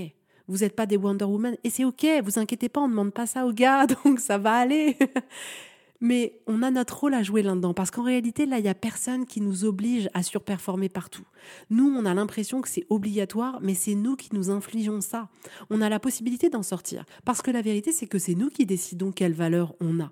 Vous 0.48 0.58
n'êtes 0.60 0.76
pas 0.76 0.86
des 0.86 0.96
Wonder 0.96 1.26
Woman 1.26 1.58
et 1.64 1.72
c'est 1.72 1.84
OK. 1.84 2.06
Vous 2.24 2.38
inquiétez 2.38 2.70
pas, 2.70 2.82
on 2.82 2.88
ne 2.88 2.92
demande 2.92 3.14
pas 3.14 3.26
ça 3.26 3.48
aux 3.48 3.52
gars, 3.52 3.88
donc 4.06 4.20
ça 4.20 4.38
va 4.38 4.54
aller. 4.54 4.96
Mais 6.02 6.40
on 6.46 6.62
a 6.62 6.70
notre 6.70 7.00
rôle 7.00 7.16
à 7.16 7.24
jouer 7.24 7.42
là-dedans 7.42 7.74
parce 7.74 7.90
qu'en 7.90 8.04
réalité, 8.04 8.46
là, 8.46 8.60
il 8.60 8.62
n'y 8.62 8.70
a 8.70 8.76
personne 8.76 9.26
qui 9.26 9.42
nous 9.42 9.66
oblige 9.66 10.08
à 10.14 10.22
surperformer 10.22 10.88
partout. 10.88 11.26
Nous, 11.72 11.90
on 11.90 12.06
a 12.06 12.14
l'impression 12.14 12.62
que 12.62 12.70
c'est 12.70 12.86
obligatoire, 12.92 13.58
mais 13.64 13.74
c'est 13.74 13.96
nous 13.96 14.16
qui 14.16 14.30
nous 14.34 14.52
infligeons 14.52 15.02
ça. 15.02 15.30
On 15.72 15.82
a 15.82 15.90
la 15.90 16.00
possibilité 16.00 16.52
d'en 16.52 16.62
sortir 16.62 17.06
parce 17.26 17.42
que 17.42 17.50
la 17.50 17.64
vérité, 17.64 17.92
c'est 17.92 18.06
que 18.06 18.20
c'est 18.20 18.36
nous 18.36 18.50
qui 18.52 18.68
décidons 18.68 19.12
quelle 19.12 19.34
valeur 19.34 19.74
on 19.82 20.00
a. 20.00 20.12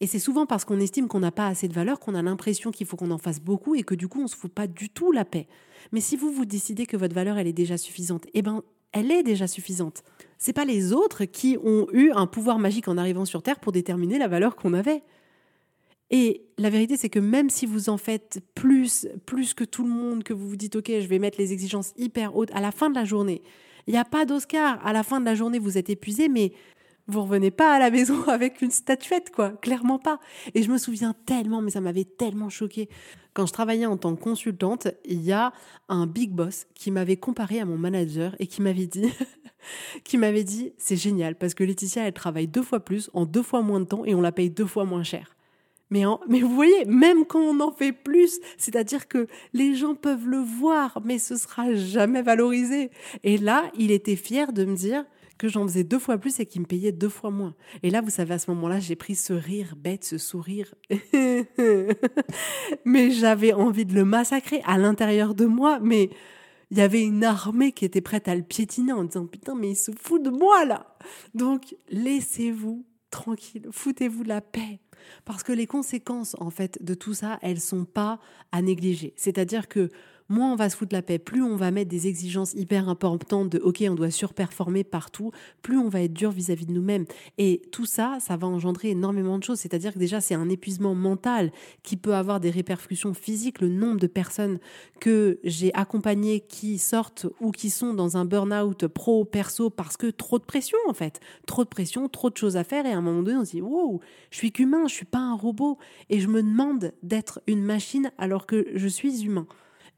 Et 0.00 0.06
c'est 0.06 0.18
souvent 0.18 0.46
parce 0.46 0.64
qu'on 0.64 0.78
estime 0.78 1.08
qu'on 1.08 1.20
n'a 1.20 1.32
pas 1.32 1.48
assez 1.48 1.66
de 1.66 1.74
valeur 1.74 1.98
qu'on 1.98 2.14
a 2.14 2.22
l'impression 2.22 2.70
qu'il 2.70 2.86
faut 2.86 2.96
qu'on 2.96 3.10
en 3.10 3.18
fasse 3.18 3.40
beaucoup 3.40 3.74
et 3.74 3.82
que 3.82 3.94
du 3.94 4.06
coup 4.06 4.22
on 4.22 4.28
se 4.28 4.36
fout 4.36 4.52
pas 4.52 4.66
du 4.66 4.90
tout 4.90 5.10
la 5.10 5.24
paix. 5.24 5.48
Mais 5.90 6.00
si 6.00 6.16
vous 6.16 6.30
vous 6.30 6.44
décidez 6.44 6.86
que 6.86 6.96
votre 6.96 7.14
valeur 7.14 7.38
elle 7.38 7.48
est 7.48 7.52
déjà 7.52 7.76
suffisante, 7.76 8.26
eh 8.32 8.42
ben 8.42 8.62
elle 8.92 9.10
est 9.10 9.22
déjà 9.22 9.46
suffisante. 9.46 10.02
C'est 10.38 10.52
pas 10.52 10.64
les 10.64 10.92
autres 10.92 11.24
qui 11.24 11.58
ont 11.62 11.88
eu 11.92 12.10
un 12.12 12.26
pouvoir 12.26 12.58
magique 12.58 12.88
en 12.88 12.96
arrivant 12.96 13.24
sur 13.24 13.42
terre 13.42 13.60
pour 13.60 13.72
déterminer 13.72 14.18
la 14.18 14.28
valeur 14.28 14.56
qu'on 14.56 14.72
avait. 14.72 15.02
Et 16.10 16.46
la 16.56 16.70
vérité, 16.70 16.96
c'est 16.96 17.10
que 17.10 17.18
même 17.18 17.50
si 17.50 17.66
vous 17.66 17.90
en 17.90 17.98
faites 17.98 18.40
plus, 18.54 19.06
plus 19.26 19.52
que 19.52 19.64
tout 19.64 19.82
le 19.82 19.90
monde, 19.90 20.22
que 20.22 20.32
vous 20.32 20.48
vous 20.48 20.56
dites, 20.56 20.76
OK, 20.76 20.88
je 20.88 21.06
vais 21.06 21.18
mettre 21.18 21.38
les 21.38 21.52
exigences 21.52 21.92
hyper 21.98 22.34
hautes, 22.34 22.50
à 22.54 22.62
la 22.62 22.72
fin 22.72 22.88
de 22.88 22.94
la 22.94 23.04
journée, 23.04 23.42
il 23.86 23.92
n'y 23.92 23.98
a 23.98 24.04
pas 24.04 24.24
d'Oscar. 24.24 24.84
À 24.86 24.92
la 24.92 25.02
fin 25.02 25.20
de 25.20 25.26
la 25.26 25.34
journée, 25.34 25.58
vous 25.58 25.76
êtes 25.76 25.90
épuisé, 25.90 26.28
mais 26.28 26.52
vous 27.08 27.22
revenez 27.22 27.50
pas 27.50 27.74
à 27.74 27.78
la 27.78 27.90
maison 27.90 28.22
avec 28.28 28.62
une 28.62 28.70
statuette, 28.70 29.30
quoi. 29.34 29.50
Clairement 29.50 29.98
pas. 29.98 30.20
Et 30.54 30.62
je 30.62 30.70
me 30.70 30.78
souviens 30.78 31.14
tellement, 31.26 31.62
mais 31.62 31.70
ça 31.70 31.80
m'avait 31.80 32.04
tellement 32.04 32.50
choqué. 32.50 32.88
Quand 33.34 33.46
je 33.46 33.52
travaillais 33.52 33.86
en 33.86 33.96
tant 33.96 34.14
que 34.14 34.22
consultante, 34.22 34.88
il 35.04 35.22
y 35.22 35.32
a 35.32 35.52
un 35.88 36.06
big 36.06 36.30
boss 36.30 36.66
qui 36.74 36.90
m'avait 36.90 37.16
comparé 37.16 37.60
à 37.60 37.64
mon 37.64 37.78
manager 37.78 38.34
et 38.38 38.46
qui 38.46 38.62
m'avait 38.62 38.86
dit, 38.86 39.10
qui 40.04 40.18
m'avait 40.18 40.44
dit, 40.44 40.72
c'est 40.76 40.96
génial 40.96 41.34
parce 41.36 41.54
que 41.54 41.64
Laetitia, 41.64 42.06
elle 42.06 42.12
travaille 42.12 42.48
deux 42.48 42.62
fois 42.62 42.80
plus 42.80 43.10
en 43.14 43.24
deux 43.24 43.42
fois 43.42 43.62
moins 43.62 43.80
de 43.80 43.86
temps 43.86 44.04
et 44.04 44.14
on 44.14 44.20
la 44.20 44.32
paye 44.32 44.50
deux 44.50 44.66
fois 44.66 44.84
moins 44.84 45.02
cher. 45.02 45.34
Mais, 45.90 46.02
mais 46.28 46.40
vous 46.40 46.54
voyez, 46.54 46.84
même 46.84 47.24
quand 47.24 47.40
on 47.40 47.60
en 47.60 47.72
fait 47.72 47.92
plus, 47.92 48.40
c'est-à-dire 48.58 49.08
que 49.08 49.26
les 49.54 49.74
gens 49.74 49.94
peuvent 49.94 50.26
le 50.28 50.38
voir, 50.38 51.00
mais 51.04 51.18
ce 51.18 51.36
sera 51.36 51.72
jamais 51.74 52.20
valorisé. 52.20 52.90
Et 53.24 53.38
là, 53.38 53.70
il 53.78 53.90
était 53.90 54.16
fier 54.16 54.52
de 54.52 54.66
me 54.66 54.76
dire, 54.76 55.04
que 55.38 55.48
j'en 55.48 55.66
faisais 55.66 55.84
deux 55.84 55.98
fois 55.98 56.18
plus 56.18 56.40
et 56.40 56.46
qu'il 56.46 56.60
me 56.60 56.66
payait 56.66 56.92
deux 56.92 57.08
fois 57.08 57.30
moins. 57.30 57.54
Et 57.82 57.90
là, 57.90 58.00
vous 58.00 58.10
savez, 58.10 58.34
à 58.34 58.38
ce 58.38 58.50
moment-là, 58.50 58.80
j'ai 58.80 58.96
pris 58.96 59.14
ce 59.14 59.32
rire 59.32 59.74
bête, 59.76 60.04
ce 60.04 60.18
sourire. 60.18 60.74
mais 62.84 63.10
j'avais 63.10 63.52
envie 63.52 63.86
de 63.86 63.94
le 63.94 64.04
massacrer 64.04 64.60
à 64.66 64.76
l'intérieur 64.78 65.34
de 65.34 65.46
moi. 65.46 65.78
Mais 65.80 66.10
il 66.70 66.78
y 66.78 66.82
avait 66.82 67.02
une 67.02 67.24
armée 67.24 67.72
qui 67.72 67.84
était 67.84 68.00
prête 68.00 68.28
à 68.28 68.34
le 68.34 68.42
piétiner 68.42 68.92
en 68.92 69.04
disant 69.04 69.26
Putain, 69.26 69.54
mais 69.54 69.70
il 69.70 69.76
se 69.76 69.92
fout 69.92 70.22
de 70.22 70.30
moi 70.30 70.64
là. 70.64 70.96
Donc, 71.34 71.74
laissez-vous 71.88 72.84
tranquille, 73.10 73.68
foutez-vous 73.70 74.24
la 74.24 74.40
paix. 74.40 74.80
Parce 75.24 75.42
que 75.42 75.52
les 75.52 75.66
conséquences, 75.66 76.36
en 76.38 76.50
fait, 76.50 76.82
de 76.84 76.94
tout 76.94 77.14
ça, 77.14 77.38
elles 77.40 77.60
sont 77.60 77.84
pas 77.84 78.20
à 78.52 78.60
négliger. 78.60 79.14
C'est-à-dire 79.16 79.68
que 79.68 79.90
moins 80.28 80.52
on 80.52 80.56
va 80.56 80.68
se 80.68 80.76
foutre 80.76 80.94
la 80.94 81.02
paix, 81.02 81.18
plus 81.18 81.42
on 81.42 81.56
va 81.56 81.70
mettre 81.70 81.90
des 81.90 82.06
exigences 82.06 82.54
hyper 82.54 82.88
importantes 82.88 83.50
de 83.50 83.58
OK, 83.58 83.82
on 83.88 83.94
doit 83.94 84.10
surperformer 84.10 84.84
partout, 84.84 85.30
plus 85.62 85.78
on 85.78 85.88
va 85.88 86.02
être 86.02 86.12
dur 86.12 86.30
vis-à-vis 86.30 86.66
de 86.66 86.72
nous-mêmes. 86.72 87.04
Et 87.38 87.62
tout 87.72 87.86
ça, 87.86 88.18
ça 88.20 88.36
va 88.36 88.46
engendrer 88.46 88.90
énormément 88.90 89.38
de 89.38 89.44
choses. 89.44 89.60
C'est-à-dire 89.60 89.92
que 89.94 89.98
déjà, 89.98 90.20
c'est 90.20 90.34
un 90.34 90.48
épuisement 90.48 90.94
mental 90.94 91.50
qui 91.82 91.96
peut 91.96 92.14
avoir 92.14 92.40
des 92.40 92.50
répercussions 92.50 93.14
physiques. 93.14 93.60
Le 93.60 93.68
nombre 93.68 94.00
de 94.00 94.06
personnes 94.06 94.58
que 95.00 95.38
j'ai 95.44 95.72
accompagnées 95.74 96.40
qui 96.40 96.78
sortent 96.78 97.26
ou 97.40 97.50
qui 97.50 97.70
sont 97.70 97.94
dans 97.94 98.16
un 98.16 98.24
burn-out 98.24 98.86
pro, 98.86 99.24
perso, 99.24 99.70
parce 99.70 99.96
que 99.96 100.08
trop 100.08 100.38
de 100.38 100.44
pression, 100.44 100.78
en 100.88 100.94
fait. 100.94 101.20
Trop 101.46 101.64
de 101.64 101.68
pression, 101.68 102.08
trop 102.08 102.30
de 102.30 102.36
choses 102.36 102.56
à 102.56 102.64
faire. 102.64 102.86
Et 102.86 102.92
à 102.92 102.98
un 102.98 103.02
moment 103.02 103.22
donné, 103.22 103.38
on 103.38 103.44
se 103.44 103.52
dit, 103.52 103.62
wow, 103.62 104.00
je 104.30 104.36
suis 104.36 104.52
qu'humain, 104.52 104.86
je 104.88 104.94
suis 104.94 105.04
pas 105.04 105.18
un 105.18 105.34
robot. 105.34 105.78
Et 106.10 106.20
je 106.20 106.28
me 106.28 106.42
demande 106.42 106.92
d'être 107.02 107.40
une 107.46 107.62
machine 107.62 108.10
alors 108.18 108.46
que 108.46 108.66
je 108.74 108.88
suis 108.88 109.24
humain. 109.24 109.46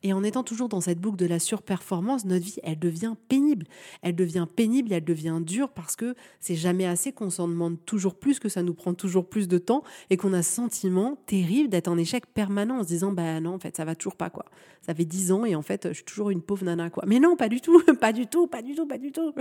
Et 0.02 0.12
en 0.12 0.22
étant 0.22 0.42
toujours 0.42 0.68
dans 0.68 0.80
cette 0.80 0.98
boucle 0.98 1.16
de 1.16 1.26
la 1.26 1.38
surperformance, 1.38 2.24
notre 2.24 2.44
vie, 2.44 2.58
elle 2.62 2.78
devient 2.78 3.14
pénible. 3.28 3.66
Elle 4.02 4.16
devient 4.16 4.46
pénible 4.54 4.92
elle 4.92 5.04
devient 5.04 5.40
dure 5.40 5.70
parce 5.70 5.96
que 5.96 6.14
c'est 6.40 6.54
jamais 6.54 6.86
assez, 6.86 7.12
qu'on 7.12 7.30
s'en 7.30 7.48
demande 7.48 7.76
toujours 7.84 8.14
plus, 8.14 8.38
que 8.38 8.48
ça 8.48 8.62
nous 8.62 8.74
prend 8.74 8.94
toujours 8.94 9.28
plus 9.28 9.48
de 9.48 9.58
temps 9.58 9.82
et 10.08 10.16
qu'on 10.16 10.32
a 10.32 10.42
ce 10.42 10.52
sentiment 10.52 11.16
terrible 11.26 11.68
d'être 11.68 11.88
en 11.88 11.98
échec 11.98 12.26
permanent 12.26 12.78
en 12.78 12.82
se 12.82 12.88
disant, 12.88 13.12
bah 13.12 13.40
non, 13.40 13.54
en 13.54 13.58
fait, 13.58 13.76
ça 13.76 13.84
va 13.84 13.94
toujours 13.94 14.16
pas, 14.16 14.30
quoi. 14.30 14.46
Ça 14.82 14.94
fait 14.94 15.04
dix 15.04 15.32
ans 15.32 15.44
et 15.44 15.54
en 15.54 15.62
fait, 15.62 15.88
je 15.88 15.94
suis 15.94 16.04
toujours 16.04 16.30
une 16.30 16.42
pauvre 16.42 16.64
nana, 16.64 16.90
quoi. 16.90 17.04
Mais 17.06 17.18
non, 17.18 17.36
pas 17.36 17.48
du 17.48 17.60
tout, 17.60 17.82
pas 18.00 18.12
du 18.12 18.26
tout, 18.26 18.46
pas 18.46 18.62
du 18.62 18.74
tout, 18.74 18.86
pas 18.86 18.98
du 18.98 19.12
tout 19.12 19.32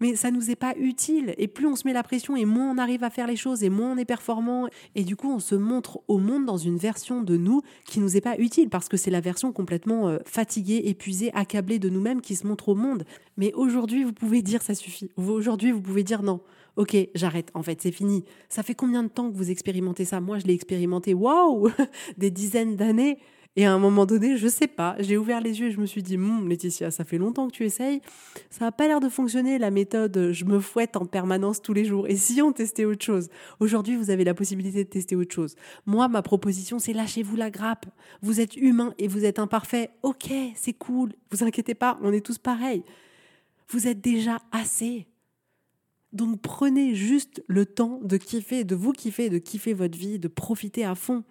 mais 0.00 0.16
ça 0.16 0.30
nous 0.30 0.50
est 0.50 0.56
pas 0.56 0.74
utile. 0.76 1.34
Et 1.38 1.48
plus 1.48 1.66
on 1.66 1.76
se 1.76 1.86
met 1.86 1.92
la 1.92 2.02
pression 2.02 2.36
et 2.36 2.44
moins 2.44 2.70
on 2.70 2.78
arrive 2.78 3.04
à 3.04 3.10
faire 3.10 3.26
les 3.26 3.36
choses 3.36 3.62
et 3.62 3.70
moins 3.70 3.92
on 3.92 3.96
est 3.96 4.04
performant. 4.04 4.68
Et 4.94 5.04
du 5.04 5.16
coup, 5.16 5.32
on 5.32 5.38
se 5.38 5.54
montre 5.54 6.00
au 6.08 6.18
monde 6.18 6.44
dans 6.44 6.56
une 6.56 6.76
version 6.76 7.22
de 7.22 7.36
nous 7.36 7.62
qui 7.86 8.00
nous 8.00 8.16
est 8.16 8.20
pas 8.20 8.36
utile 8.38 8.68
parce 8.68 8.88
que 8.88 8.96
c'est 8.96 9.10
la 9.10 9.20
version 9.20 9.52
complètement 9.52 10.08
euh, 10.08 10.18
fatiguée, 10.24 10.82
épuisée, 10.86 11.30
accablée 11.34 11.78
de 11.78 11.88
nous-mêmes 11.88 12.20
qui 12.20 12.36
se 12.36 12.46
montre 12.46 12.68
au 12.68 12.74
monde. 12.74 13.04
Mais 13.36 13.52
aujourd'hui, 13.54 14.04
vous 14.04 14.12
pouvez 14.12 14.42
dire 14.42 14.62
ça 14.62 14.74
suffit. 14.74 15.10
Aujourd'hui, 15.16 15.72
vous 15.72 15.82
pouvez 15.82 16.02
dire 16.02 16.22
non. 16.22 16.40
Ok, 16.76 16.96
j'arrête. 17.14 17.50
En 17.54 17.62
fait, 17.62 17.80
c'est 17.80 17.92
fini. 17.92 18.24
Ça 18.48 18.62
fait 18.62 18.74
combien 18.74 19.02
de 19.04 19.08
temps 19.08 19.30
que 19.30 19.36
vous 19.36 19.50
expérimentez 19.50 20.04
ça? 20.04 20.20
Moi, 20.20 20.38
je 20.38 20.46
l'ai 20.46 20.54
expérimenté. 20.54 21.14
Waouh 21.14 21.70
Des 22.18 22.30
dizaines 22.30 22.76
d'années. 22.76 23.18
Et 23.56 23.64
à 23.66 23.72
un 23.72 23.78
moment 23.78 24.04
donné, 24.04 24.36
je 24.36 24.48
sais 24.48 24.66
pas, 24.66 24.96
j'ai 24.98 25.16
ouvert 25.16 25.40
les 25.40 25.60
yeux 25.60 25.68
et 25.68 25.70
je 25.70 25.78
me 25.78 25.86
suis 25.86 26.02
dit, 26.02 26.16
hum, 26.16 26.48
Laetitia, 26.48 26.90
ça 26.90 27.04
fait 27.04 27.18
longtemps 27.18 27.46
que 27.46 27.52
tu 27.52 27.64
essayes, 27.64 28.00
ça 28.50 28.64
n'a 28.64 28.72
pas 28.72 28.88
l'air 28.88 28.98
de 28.98 29.08
fonctionner 29.08 29.58
la 29.58 29.70
méthode 29.70 30.32
je 30.32 30.44
me 30.44 30.58
fouette 30.58 30.96
en 30.96 31.06
permanence 31.06 31.62
tous 31.62 31.72
les 31.72 31.84
jours. 31.84 32.08
Et 32.08 32.16
si 32.16 32.42
on 32.42 32.52
testait 32.52 32.84
autre 32.84 33.04
chose? 33.04 33.28
Aujourd'hui, 33.60 33.94
vous 33.94 34.10
avez 34.10 34.24
la 34.24 34.34
possibilité 34.34 34.82
de 34.82 34.88
tester 34.88 35.14
autre 35.14 35.32
chose. 35.32 35.54
Moi, 35.86 36.08
ma 36.08 36.22
proposition, 36.22 36.80
c'est 36.80 36.92
lâchez-vous 36.92 37.36
la 37.36 37.50
grappe. 37.50 37.86
Vous 38.22 38.40
êtes 38.40 38.56
humain 38.56 38.92
et 38.98 39.06
vous 39.06 39.24
êtes 39.24 39.38
imparfait. 39.38 39.90
Ok, 40.02 40.32
c'est 40.56 40.72
cool. 40.72 41.12
Vous 41.30 41.44
inquiétez 41.44 41.74
pas, 41.74 41.98
on 42.02 42.12
est 42.12 42.24
tous 42.24 42.38
pareils. 42.38 42.82
Vous 43.68 43.86
êtes 43.86 44.00
déjà 44.00 44.40
assez. 44.50 45.06
Donc 46.12 46.40
prenez 46.40 46.94
juste 46.94 47.42
le 47.48 47.66
temps 47.66 48.00
de 48.02 48.16
kiffer, 48.16 48.64
de 48.64 48.74
vous 48.74 48.92
kiffer, 48.92 49.30
de 49.30 49.38
kiffer 49.38 49.74
votre 49.74 49.98
vie, 49.98 50.18
de 50.18 50.28
profiter 50.28 50.84
à 50.84 50.94
fond. 50.94 51.24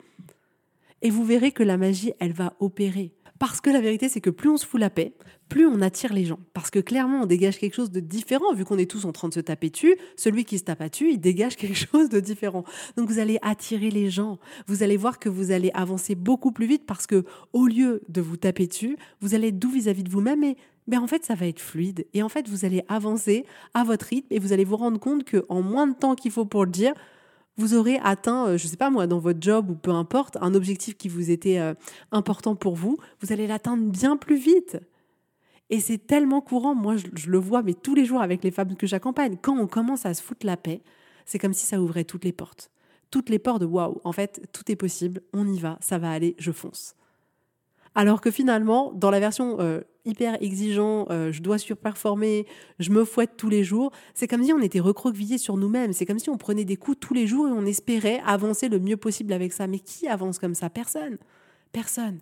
Et 1.03 1.09
vous 1.09 1.25
verrez 1.25 1.51
que 1.51 1.63
la 1.63 1.77
magie, 1.77 2.13
elle 2.19 2.33
va 2.33 2.53
opérer. 2.59 3.13
Parce 3.37 3.59
que 3.59 3.69
la 3.69 3.81
vérité, 3.81 4.07
c'est 4.07 4.21
que 4.21 4.29
plus 4.29 4.49
on 4.49 4.55
se 4.55 4.65
fout 4.65 4.79
la 4.79 4.89
paix, 4.89 5.13
plus 5.49 5.67
on 5.67 5.81
attire 5.81 6.13
les 6.13 6.23
gens. 6.23 6.39
Parce 6.53 6.69
que 6.69 6.79
clairement, 6.79 7.23
on 7.23 7.25
dégage 7.25 7.59
quelque 7.59 7.73
chose 7.73 7.91
de 7.91 7.99
différent, 7.99 8.53
vu 8.53 8.63
qu'on 8.63 8.77
est 8.77 8.89
tous 8.89 9.03
en 9.03 9.11
train 9.11 9.27
de 9.27 9.33
se 9.33 9.41
taper 9.41 9.69
dessus. 9.69 9.97
Celui 10.15 10.45
qui 10.45 10.57
se 10.57 10.63
tape 10.63 10.81
dessus, 10.89 11.11
il 11.11 11.19
dégage 11.19 11.55
quelque 11.57 11.75
chose 11.75 12.07
de 12.07 12.21
différent. 12.21 12.63
Donc 12.95 13.09
vous 13.09 13.19
allez 13.19 13.39
attirer 13.41 13.91
les 13.91 14.09
gens. 14.09 14.39
Vous 14.67 14.81
allez 14.81 14.95
voir 14.95 15.19
que 15.19 15.27
vous 15.27 15.51
allez 15.51 15.71
avancer 15.73 16.15
beaucoup 16.15 16.53
plus 16.53 16.67
vite 16.67 16.85
parce 16.85 17.05
que 17.05 17.25
au 17.51 17.67
lieu 17.67 18.01
de 18.07 18.21
vous 18.21 18.37
taper 18.37 18.65
dessus, 18.65 18.95
vous 19.19 19.35
allez 19.35 19.49
être 19.49 19.59
doux 19.59 19.71
vis-à-vis 19.71 20.03
de 20.03 20.09
vous-même 20.09 20.43
et 20.45 20.55
ben 20.87 20.99
en 20.99 21.07
fait, 21.07 21.25
ça 21.25 21.35
va 21.35 21.45
être 21.47 21.59
fluide. 21.59 22.05
Et 22.13 22.23
en 22.23 22.29
fait, 22.29 22.47
vous 22.47 22.63
allez 22.63 22.83
avancer 22.87 23.45
à 23.73 23.83
votre 23.83 24.05
rythme 24.05 24.27
et 24.31 24.39
vous 24.39 24.53
allez 24.53 24.65
vous 24.65 24.77
rendre 24.77 24.99
compte 24.99 25.29
qu'en 25.29 25.61
moins 25.61 25.87
de 25.87 25.95
temps 25.95 26.15
qu'il 26.15 26.31
faut 26.31 26.45
pour 26.45 26.63
le 26.63 26.71
dire, 26.71 26.93
vous 27.57 27.75
aurez 27.75 27.99
atteint, 28.03 28.47
euh, 28.47 28.57
je 28.57 28.65
ne 28.65 28.69
sais 28.69 28.77
pas 28.77 28.89
moi, 28.89 29.07
dans 29.07 29.19
votre 29.19 29.41
job 29.41 29.69
ou 29.69 29.75
peu 29.75 29.91
importe, 29.91 30.37
un 30.41 30.53
objectif 30.55 30.97
qui 30.97 31.07
vous 31.07 31.31
était 31.31 31.59
euh, 31.59 31.73
important 32.11 32.55
pour 32.55 32.75
vous, 32.75 32.97
vous 33.21 33.31
allez 33.31 33.47
l'atteindre 33.47 33.83
bien 33.89 34.17
plus 34.17 34.37
vite. 34.37 34.79
Et 35.69 35.79
c'est 35.79 35.97
tellement 35.97 36.41
courant, 36.41 36.75
moi 36.75 36.95
je, 36.97 37.29
le 37.29 37.37
vois, 37.37 37.63
mais 37.63 37.73
tous 37.73 37.95
les 37.95 38.05
jours 38.05 38.21
avec 38.21 38.43
les 38.43 38.51
femmes 38.51 38.75
que 38.75 38.87
j'accompagne, 38.87 39.37
quand 39.41 39.57
on 39.57 39.67
commence 39.67 40.05
à 40.05 40.13
se 40.13 40.21
foutre 40.21 40.45
la 40.45 40.57
paix, 40.57 40.81
c'est 41.25 41.39
comme 41.39 41.53
si 41.53 41.65
ça 41.65 41.81
ouvrait 41.81 42.03
toutes 42.03 42.25
les 42.25 42.33
portes. 42.33 42.69
Toutes 43.11 43.29
les 43.29 43.39
portes 43.39 43.61
de 43.61 43.65
waouh, 43.65 44.01
en 44.03 44.11
fait, 44.11 44.47
tout 44.51 44.71
est 44.71 44.75
possible, 44.75 45.21
on 45.33 45.47
y 45.47 45.59
va, 45.59 45.77
ça 45.81 45.97
va 45.97 46.11
aller, 46.11 46.35
je 46.39 46.51
fonce. 46.51 46.95
Alors 47.95 48.21
que 48.21 48.31
finalement, 48.31 48.91
dans 48.93 49.11
la 49.11 49.19
version 49.19 49.57
euh, 49.59 49.81
hyper 50.05 50.41
exigeant, 50.41 51.07
euh, 51.09 51.31
je 51.31 51.41
dois 51.41 51.57
surperformer, 51.57 52.45
je 52.79 52.91
me 52.91 53.05
fouette 53.05 53.37
tous 53.37 53.49
les 53.49 53.63
jours, 53.63 53.91
c'est 54.13 54.27
comme 54.27 54.43
si 54.43 54.53
on 54.53 54.61
était 54.61 54.79
recroquevillé 54.79 55.37
sur 55.37 55.57
nous-mêmes. 55.57 55.93
C'est 55.93 56.05
comme 56.05 56.19
si 56.19 56.29
on 56.29 56.37
prenait 56.37 56.65
des 56.65 56.75
coups 56.75 56.97
tous 56.99 57.13
les 57.13 57.27
jours 57.27 57.47
et 57.47 57.51
on 57.51 57.65
espérait 57.65 58.21
avancer 58.25 58.69
le 58.69 58.79
mieux 58.79 58.97
possible 58.97 59.33
avec 59.33 59.53
ça. 59.53 59.67
Mais 59.67 59.79
qui 59.79 60.07
avance 60.07 60.39
comme 60.39 60.55
ça? 60.55 60.69
Personne. 60.69 61.17
Personne. 61.71 62.19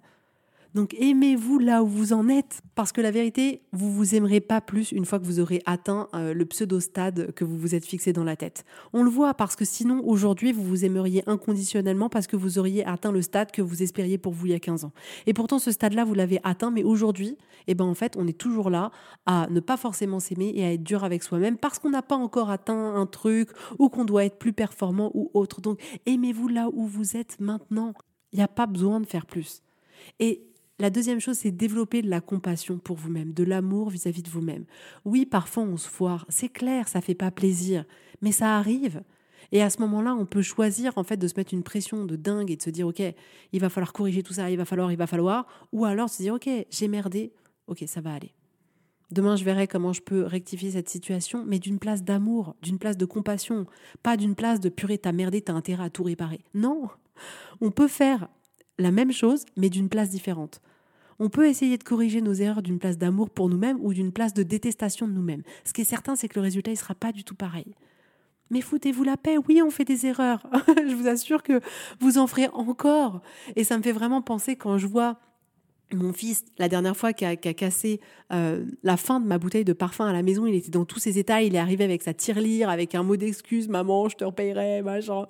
Donc 0.74 0.96
aimez-vous 0.98 1.60
là 1.60 1.84
où 1.84 1.88
vous 1.88 2.14
en 2.14 2.30
êtes, 2.30 2.62
parce 2.76 2.94
que 2.94 3.02
la 3.02 3.12
vérité, 3.12 3.62
vous 3.74 3.92
vous 3.92 4.16
aimerez 4.16 4.40
pas 4.40 4.62
plus 4.62 4.92
une 4.92 5.06
fois 5.06 5.20
que 5.20 5.26
vous 5.26 5.42
aurez 5.42 5.62
atteint 5.66 6.08
euh, 6.14 6.34
le 6.34 6.46
pseudo-stade 6.46 7.34
que 7.34 7.44
vous 7.44 7.58
vous 7.58 7.76
êtes 7.76 7.86
fixé 7.86 8.14
dans 8.14 8.24
la 8.24 8.38
tête. 8.38 8.64
On 8.94 9.04
le 9.04 9.10
voit 9.10 9.34
parce 9.34 9.58
que 9.58 9.66
sinon 9.66 10.02
aujourd'hui 10.06 10.54
vous 10.54 10.64
vous 10.64 10.86
aimeriez 10.86 11.24
inconditionnellement 11.28 12.08
parce 12.08 12.26
que 12.26 12.38
vous 12.38 12.58
auriez 12.58 12.86
atteint 12.86 13.12
le 13.12 13.22
stade 13.22 13.52
que 13.52 13.62
vous 13.62 13.84
espériez 13.84 14.18
pour 14.18 14.32
vous 14.32 14.46
il 14.46 14.52
y 14.54 14.56
a 14.56 14.60
15 14.60 14.86
ans. 14.86 14.94
Et 15.28 15.34
pourtant 15.34 15.60
ce 15.60 15.72
stade-là 15.72 16.06
vous 16.06 16.14
l'avez 16.14 16.40
atteint, 16.44 16.72
mais 16.72 16.84
aujourd'hui, 16.84 17.38
eh 17.68 17.76
ben 17.76 17.86
en 17.86 17.94
fait 17.94 18.16
on 18.18 18.26
est 18.26 18.38
toujours 18.38 18.70
là 18.70 18.92
à 19.26 19.48
ne 19.50 19.60
pas 19.60 19.76
forcément 19.76 20.22
s'aimer 20.22 20.54
et 20.56 20.64
à 20.64 20.72
être 20.72 20.84
dur 20.84 21.04
avec 21.04 21.24
soi-même 21.24 21.58
parce 21.58 21.80
qu'on 21.80 21.90
n'a 21.90 22.02
pas 22.02 22.16
encore 22.16 22.50
atteint 22.50 22.96
un 22.96 23.06
truc 23.06 23.50
ou 23.78 23.90
qu'on 23.90 24.06
doit 24.06 24.24
être 24.24 24.38
plus 24.38 24.54
performant 24.54 25.12
ou 25.14 25.30
autre. 25.34 25.60
Donc 25.60 25.82
aimez-vous 26.06 26.48
là 26.48 26.70
où 26.72 26.86
vous 26.88 27.18
êtes 27.18 27.40
maintenant. 27.42 27.94
Il 28.32 28.38
n'y 28.38 28.44
a 28.44 28.48
pas 28.48 28.66
besoin 28.66 29.02
de 29.02 29.06
faire 29.06 29.26
plus. 29.26 29.62
Et 30.20 30.51
la 30.82 30.90
deuxième 30.90 31.20
chose, 31.20 31.38
c'est 31.38 31.52
développer 31.52 32.02
de 32.02 32.10
la 32.10 32.22
compassion 32.22 32.80
pour 32.80 32.98
vous-même, 32.98 33.34
de 33.34 33.44
l'amour 33.44 33.92
vis-à-vis 33.92 34.24
de 34.24 34.30
vous-même. 34.30 34.66
Oui, 35.06 35.28
parfois 35.28 35.62
on 35.62 35.78
se 35.78 35.88
foire, 35.88 36.26
c'est 36.28 36.50
clair, 36.50 36.88
ça 36.88 37.02
fait 37.02 37.14
pas 37.14 37.30
plaisir, 37.30 37.86
mais 38.22 38.32
ça 38.32 38.58
arrive. 38.58 39.04
Et 39.52 39.62
à 39.62 39.70
ce 39.70 39.80
moment-là, 39.82 40.16
on 40.16 40.26
peut 40.26 40.42
choisir 40.42 40.94
en 40.96 41.04
fait 41.04 41.18
de 41.18 41.28
se 41.28 41.36
mettre 41.38 41.54
une 41.54 41.62
pression 41.62 42.06
de 42.06 42.16
dingue 42.16 42.50
et 42.50 42.56
de 42.56 42.64
se 42.64 42.72
dire 42.72 42.88
ok, 42.88 43.02
il 43.52 43.60
va 43.60 43.70
falloir 43.70 43.94
corriger 43.94 44.24
tout 44.24 44.34
ça, 44.34 44.50
il 44.50 44.58
va 44.58 44.66
falloir, 44.66 44.92
il 44.92 44.98
va 44.98 45.06
falloir, 45.06 45.46
ou 45.72 45.86
alors 45.86 46.10
se 46.10 46.24
dire 46.24 46.34
ok, 46.34 46.50
j'ai 46.72 46.88
merdé, 46.88 47.32
ok, 47.68 47.84
ça 47.86 48.02
va 48.02 48.14
aller. 48.16 48.34
Demain, 49.12 49.36
je 49.36 49.44
verrai 49.44 49.68
comment 49.68 49.94
je 49.94 50.02
peux 50.02 50.24
rectifier 50.24 50.72
cette 50.72 50.90
situation, 50.90 51.46
mais 51.46 51.60
d'une 51.60 51.78
place 51.78 52.04
d'amour, 52.04 52.56
d'une 52.64 52.80
place 52.80 52.98
de 52.98 53.06
compassion, 53.06 53.68
pas 54.02 54.18
d'une 54.18 54.34
place 54.34 54.60
de 54.60 54.70
purée, 54.70 54.98
t'as 54.98 55.12
merdé, 55.12 55.42
t'as 55.42 55.54
intérêt 55.54 55.84
à 55.84 55.90
tout 55.92 56.04
réparer. 56.04 56.40
Non, 56.56 56.90
on 57.60 57.70
peut 57.70 57.90
faire 57.90 58.30
la 58.80 58.90
même 58.90 59.12
chose, 59.12 59.46
mais 59.58 59.70
d'une 59.70 59.90
place 59.90 60.10
différente. 60.10 60.60
On 61.24 61.30
peut 61.30 61.48
essayer 61.48 61.78
de 61.78 61.84
corriger 61.84 62.20
nos 62.20 62.34
erreurs 62.34 62.64
d'une 62.64 62.80
place 62.80 62.98
d'amour 62.98 63.30
pour 63.30 63.48
nous-mêmes 63.48 63.78
ou 63.80 63.94
d'une 63.94 64.12
place 64.12 64.34
de 64.34 64.42
détestation 64.42 65.08
de 65.08 65.14
nous-mêmes. 65.14 65.44
Ce 65.66 65.72
qui 65.72 65.82
est 65.82 65.86
certain, 65.86 66.16
c'est 66.16 66.28
que 66.28 66.40
le 66.40 66.42
résultat 66.42 66.72
ne 66.72 66.76
sera 66.76 66.96
pas 66.96 67.12
du 67.12 67.24
tout 67.24 67.36
pareil. 67.36 67.76
Mais 68.50 68.60
foutez-vous 68.60 69.04
la 69.04 69.18
paix, 69.18 69.38
oui, 69.48 69.62
on 69.64 69.70
fait 69.70 69.86
des 69.86 70.08
erreurs. 70.08 70.48
je 70.68 70.96
vous 70.96 71.08
assure 71.08 71.44
que 71.44 71.62
vous 72.00 72.18
en 72.18 72.26
ferez 72.26 72.48
encore. 72.54 73.22
Et 73.56 73.64
ça 73.64 73.78
me 73.78 73.84
fait 73.84 73.92
vraiment 73.92 74.24
penser 74.24 74.56
quand 74.56 74.80
je 74.80 74.88
vois 74.88 75.20
mon 75.96 76.14
fils, 76.14 76.46
la 76.58 76.70
dernière 76.70 76.96
fois, 76.96 77.14
qui 77.14 77.26
a, 77.26 77.36
cassé 77.36 78.00
euh, 78.34 78.66
la 78.84 78.98
fin 78.98 79.20
de 79.20 79.26
ma 79.26 79.38
bouteille 79.38 79.66
de 79.66 79.74
parfum 79.74 80.06
à 80.06 80.14
la 80.14 80.22
maison, 80.22 80.46
il 80.46 80.56
était 80.56 80.72
dans 80.72 80.86
tous 80.86 81.00
ses 81.00 81.20
états. 81.20 81.42
Il 81.42 81.56
est 81.56 81.60
arrivé 81.60 81.84
avec 81.84 82.02
sa 82.02 82.14
tirelire, 82.14 82.70
avec 82.70 82.96
un 82.96 83.04
mot 83.04 83.16
d'excuse, 83.16 83.68
maman, 83.68 84.10
je 84.10 84.16
te 84.16 84.24
repayerai, 84.24 84.82
machin. 84.82 85.26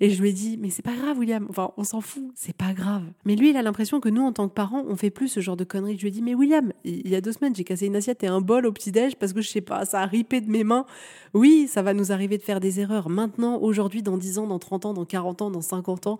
Et 0.00 0.10
je 0.10 0.20
lui 0.20 0.30
ai 0.30 0.32
dit, 0.32 0.58
mais 0.60 0.70
c'est 0.70 0.82
pas 0.82 0.94
grave, 0.94 1.18
William. 1.18 1.46
Enfin, 1.50 1.72
on 1.76 1.84
s'en 1.84 2.00
fout, 2.00 2.24
c'est 2.34 2.56
pas 2.56 2.72
grave. 2.72 3.02
Mais 3.24 3.36
lui, 3.36 3.50
il 3.50 3.56
a 3.56 3.62
l'impression 3.62 4.00
que 4.00 4.08
nous, 4.08 4.22
en 4.22 4.32
tant 4.32 4.48
que 4.48 4.54
parents, 4.54 4.84
on 4.88 4.96
fait 4.96 5.10
plus 5.10 5.28
ce 5.28 5.40
genre 5.40 5.56
de 5.56 5.64
conneries. 5.64 5.96
Je 5.96 6.02
lui 6.02 6.08
ai 6.08 6.12
dit, 6.12 6.22
mais 6.22 6.34
William, 6.34 6.72
il 6.84 7.08
y 7.08 7.14
a 7.14 7.20
deux 7.20 7.32
semaines, 7.32 7.54
j'ai 7.54 7.64
cassé 7.64 7.86
une 7.86 7.96
assiette 7.96 8.22
et 8.24 8.28
un 8.28 8.40
bol 8.40 8.66
au 8.66 8.72
petit-déj 8.72 9.16
parce 9.16 9.32
que 9.32 9.40
je 9.40 9.48
sais 9.48 9.60
pas, 9.60 9.84
ça 9.84 10.00
a 10.00 10.06
ripé 10.06 10.40
de 10.40 10.50
mes 10.50 10.64
mains. 10.64 10.86
Oui, 11.34 11.68
ça 11.68 11.82
va 11.82 11.94
nous 11.94 12.12
arriver 12.12 12.38
de 12.38 12.42
faire 12.42 12.60
des 12.60 12.80
erreurs. 12.80 13.08
Maintenant, 13.08 13.58
aujourd'hui, 13.60 14.02
dans 14.02 14.16
10 14.16 14.38
ans, 14.38 14.46
dans 14.46 14.58
30 14.58 14.86
ans, 14.86 14.94
dans 14.94 15.04
40 15.04 15.42
ans, 15.42 15.50
dans 15.50 15.60
50 15.60 16.06
ans, 16.06 16.18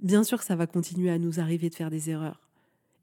bien 0.00 0.24
sûr 0.24 0.38
que 0.38 0.44
ça 0.44 0.56
va 0.56 0.66
continuer 0.66 1.10
à 1.10 1.18
nous 1.18 1.40
arriver 1.40 1.70
de 1.70 1.74
faire 1.74 1.90
des 1.90 2.10
erreurs. 2.10 2.40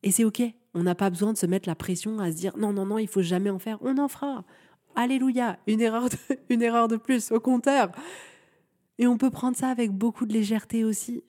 Et 0.03 0.12
c'est 0.12 0.24
OK. 0.24 0.41
On 0.74 0.84
n'a 0.84 0.96
pas 0.96 1.10
besoin 1.10 1.34
de 1.34 1.38
se 1.38 1.46
mettre 1.46 1.68
la 1.68 1.75
pression 1.75 2.20
à 2.20 2.32
se 2.32 2.38
dire 2.38 2.56
non, 2.58 2.74
non, 2.74 2.86
non, 2.86 2.98
il 2.98 3.08
faut 3.08 3.22
jamais 3.22 3.50
en 3.50 3.60
faire. 3.60 3.77
On 3.82 3.98
en 3.98 4.08
fera. 4.08 4.44
Alléluia. 4.96 5.58
Une 5.68 5.82
erreur 5.82 6.10
de, 6.10 6.18
une 6.50 6.62
erreur 6.62 6.88
de 6.88 6.98
plus, 6.98 7.32
au 7.32 7.39
compteur. 7.39 7.91
Et 8.98 9.08
on 9.08 9.18
peut 9.18 9.32
prendre 9.32 9.58
ça 9.58 9.70
avec 9.70 9.91
beaucoup 9.91 10.25
de 10.25 10.34
légèreté 10.34 10.84
aussi. 10.84 11.24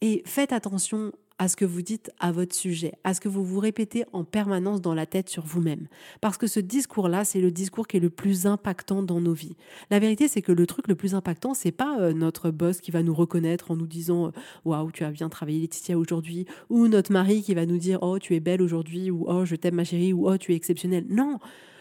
Et 0.00 0.22
faites 0.26 0.52
attention 0.52 1.12
à 1.38 1.48
ce 1.48 1.56
que 1.56 1.64
vous 1.64 1.82
dites 1.82 2.10
à 2.18 2.32
votre 2.32 2.54
sujet, 2.54 2.92
à 3.04 3.14
ce 3.14 3.20
que 3.20 3.28
vous 3.28 3.44
vous 3.44 3.60
répétez 3.60 4.04
en 4.12 4.24
permanence 4.24 4.80
dans 4.80 4.94
la 4.94 5.06
tête 5.06 5.28
sur 5.28 5.44
vous-même. 5.44 5.86
Parce 6.20 6.36
que 6.36 6.46
ce 6.46 6.60
discours-là, 6.60 7.24
c'est 7.24 7.40
le 7.40 7.50
discours 7.50 7.86
qui 7.86 7.96
est 7.96 8.00
le 8.00 8.10
plus 8.10 8.46
impactant 8.46 9.02
dans 9.02 9.20
nos 9.20 9.32
vies. 9.32 9.56
La 9.90 9.98
vérité, 9.98 10.28
c'est 10.28 10.42
que 10.42 10.52
le 10.52 10.66
truc 10.66 10.88
le 10.88 10.94
plus 10.94 11.14
impactant, 11.14 11.54
c'est 11.54 11.72
pas 11.72 12.00
euh, 12.00 12.12
notre 12.12 12.50
boss 12.50 12.80
qui 12.80 12.90
va 12.90 13.02
nous 13.02 13.14
reconnaître 13.14 13.70
en 13.70 13.76
nous 13.76 13.86
disant 13.86 14.26
euh, 14.26 14.30
waouh, 14.64 14.90
tu 14.90 15.04
as 15.04 15.10
bien 15.10 15.28
travaillé 15.28 15.60
Laetitia 15.60 15.98
aujourd'hui, 15.98 16.46
ou 16.70 16.88
notre 16.88 17.12
mari 17.12 17.42
qui 17.42 17.54
va 17.54 17.66
nous 17.66 17.78
dire 17.78 17.98
oh, 18.02 18.18
tu 18.18 18.34
es 18.34 18.40
belle 18.40 18.62
aujourd'hui, 18.62 19.10
ou 19.10 19.24
oh, 19.28 19.44
je 19.44 19.54
t'aime 19.56 19.76
ma 19.76 19.84
chérie, 19.84 20.12
ou 20.12 20.28
oh, 20.28 20.36
tu 20.36 20.52
es 20.52 20.56
exceptionnelle. 20.56 21.06
Non, 21.08 21.38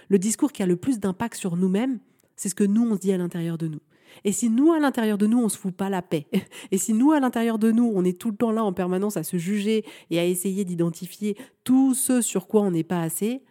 le 0.10 0.20
discours 0.20 0.52
qui 0.52 0.64
a 0.64 0.68
le 0.68 0.76
plus 0.76 1.00
d'impact 1.00 1.36
sur 1.36 1.58
nous-mêmes, 1.58 2.00
c'est 2.36 2.50
ce 2.50 2.56
que 2.56 2.64
nous 2.64 2.88
on 2.88 2.96
se 2.96 3.00
dit 3.00 3.12
à 3.12 3.18
l'intérieur 3.18 3.58
de 3.58 3.68
nous. 3.68 3.80
Et 4.24 4.32
si 4.32 4.50
nous, 4.50 4.72
à 4.72 4.80
l'intérieur 4.80 5.18
de 5.18 5.28
nous, 5.28 5.40
on 5.40 5.50
se 5.50 5.58
fout 5.58 5.76
pas 5.76 5.90
la 5.90 6.02
paix, 6.02 6.28
et 6.72 6.78
si 6.78 6.94
nous, 6.94 7.12
à 7.12 7.20
l'intérieur 7.20 7.60
de 7.60 7.72
nous, 7.72 7.92
on 7.94 8.04
est 8.04 8.20
tout 8.20 8.32
le 8.32 8.38
temps 8.38 8.52
là 8.52 8.64
en 8.64 8.74
permanence 8.74 9.18
à 9.18 9.24
se 9.24 9.38
juger 9.38 9.86
et 10.10 10.20
à 10.20 10.26
essayer 10.26 10.66
d'identifier 10.66 11.38
tout 11.64 11.94
ce 11.94 12.22
sur 12.22 12.48
quoi 12.48 12.62
on 12.62 12.72
n'est 12.72 12.84
pas 12.84 13.02
assez, 13.02 13.44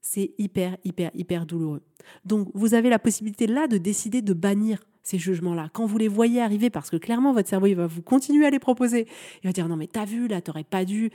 c'est 0.00 0.32
hyper, 0.38 0.76
hyper, 0.84 1.10
hyper 1.14 1.46
douloureux. 1.46 1.82
Donc, 2.24 2.48
vous 2.54 2.74
avez 2.74 2.90
la 2.90 2.98
possibilité 2.98 3.46
là 3.46 3.68
de 3.68 3.78
décider 3.78 4.20
de 4.20 4.34
bannir 4.34 4.84
ces 5.02 5.18
jugements-là. 5.18 5.68
Quand 5.72 5.86
vous 5.86 5.98
les 5.98 6.08
voyez 6.08 6.40
arriver, 6.40 6.70
parce 6.70 6.90
que 6.90 6.96
clairement, 6.96 7.32
votre 7.32 7.48
cerveau, 7.48 7.66
il 7.66 7.74
va 7.74 7.86
vous 7.86 8.02
continuer 8.02 8.46
à 8.46 8.50
les 8.50 8.58
proposer. 8.58 9.06
Il 9.42 9.46
va 9.46 9.52
dire, 9.52 9.68
non, 9.68 9.76
mais 9.76 9.86
t'as 9.86 10.04
vu, 10.04 10.28
là, 10.28 10.40
t'aurais 10.40 10.64
pas 10.64 10.84
dû. 10.84 11.10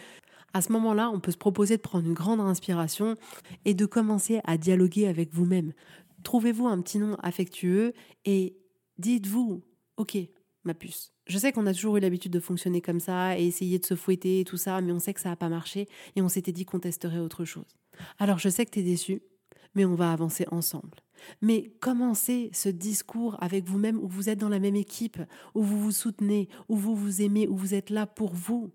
À 0.54 0.62
ce 0.62 0.72
moment-là, 0.72 1.10
on 1.14 1.20
peut 1.20 1.32
se 1.32 1.38
proposer 1.38 1.78
de 1.78 1.82
prendre 1.82 2.06
une 2.08 2.14
grande 2.14 2.40
inspiration 2.40 3.16
et 3.66 3.74
de 3.74 3.86
commencer 3.86 4.40
à 4.46 4.58
dialoguer 4.58 5.08
avec 5.08 5.34
vous-même. 5.34 5.74
Trouvez-vous 6.24 6.68
un 6.68 6.82
petit 6.82 7.00
nom 7.00 7.16
affectueux 7.22 7.94
et 8.26 8.56
dites-vous, 8.98 9.64
ok, 9.98 10.18
ma 10.64 10.74
puce. 10.74 11.12
Je 11.28 11.38
sais 11.38 11.52
qu'on 11.52 11.66
a 11.66 11.74
toujours 11.74 11.98
eu 11.98 12.00
l'habitude 12.00 12.32
de 12.32 12.40
fonctionner 12.40 12.82
comme 12.82 13.00
ça 13.00 13.38
et 13.38 13.46
essayer 13.46 13.80
de 13.80 13.86
se 13.86 13.96
fouetter 13.96 14.42
et 14.42 14.44
tout 14.44 14.58
ça, 14.58 14.80
mais 14.82 14.92
on 14.92 15.00
sait 15.00 15.14
que 15.14 15.22
ça 15.22 15.30
n'a 15.30 15.36
pas 15.36 15.50
marché 15.50 15.88
et 16.16 16.22
on 16.22 16.30
s'était 16.30 16.52
dit 16.52 16.66
qu'on 16.66 16.80
testerait 16.80 17.20
autre 17.20 17.46
chose. 17.46 17.78
Alors 18.20 18.40
je 18.40 18.50
sais 18.50 18.66
que 18.66 18.72
tu 18.72 18.80
es 18.80 18.84
déçu, 18.84 19.22
mais 19.76 19.86
on 19.86 19.96
va 19.96 20.12
avancer 20.12 20.46
ensemble. 20.52 21.00
Mais 21.42 21.72
commencez 21.80 22.50
ce 22.54 22.70
discours 22.70 23.38
avec 23.42 23.66
vous-même 23.66 23.98
où 23.98 24.08
vous 24.08 24.30
êtes 24.30 24.40
dans 24.40 24.50
la 24.50 24.60
même 24.60 24.76
équipe, 24.76 25.20
où 25.56 25.64
vous 25.64 25.80
vous 25.80 25.92
soutenez, 25.92 26.48
où 26.70 26.76
vous 26.76 26.96
vous 26.96 27.22
aimez, 27.22 27.48
où 27.48 27.56
vous 27.56 27.74
êtes 27.74 27.90
là 27.90 28.06
pour 28.06 28.34
vous. 28.34 28.72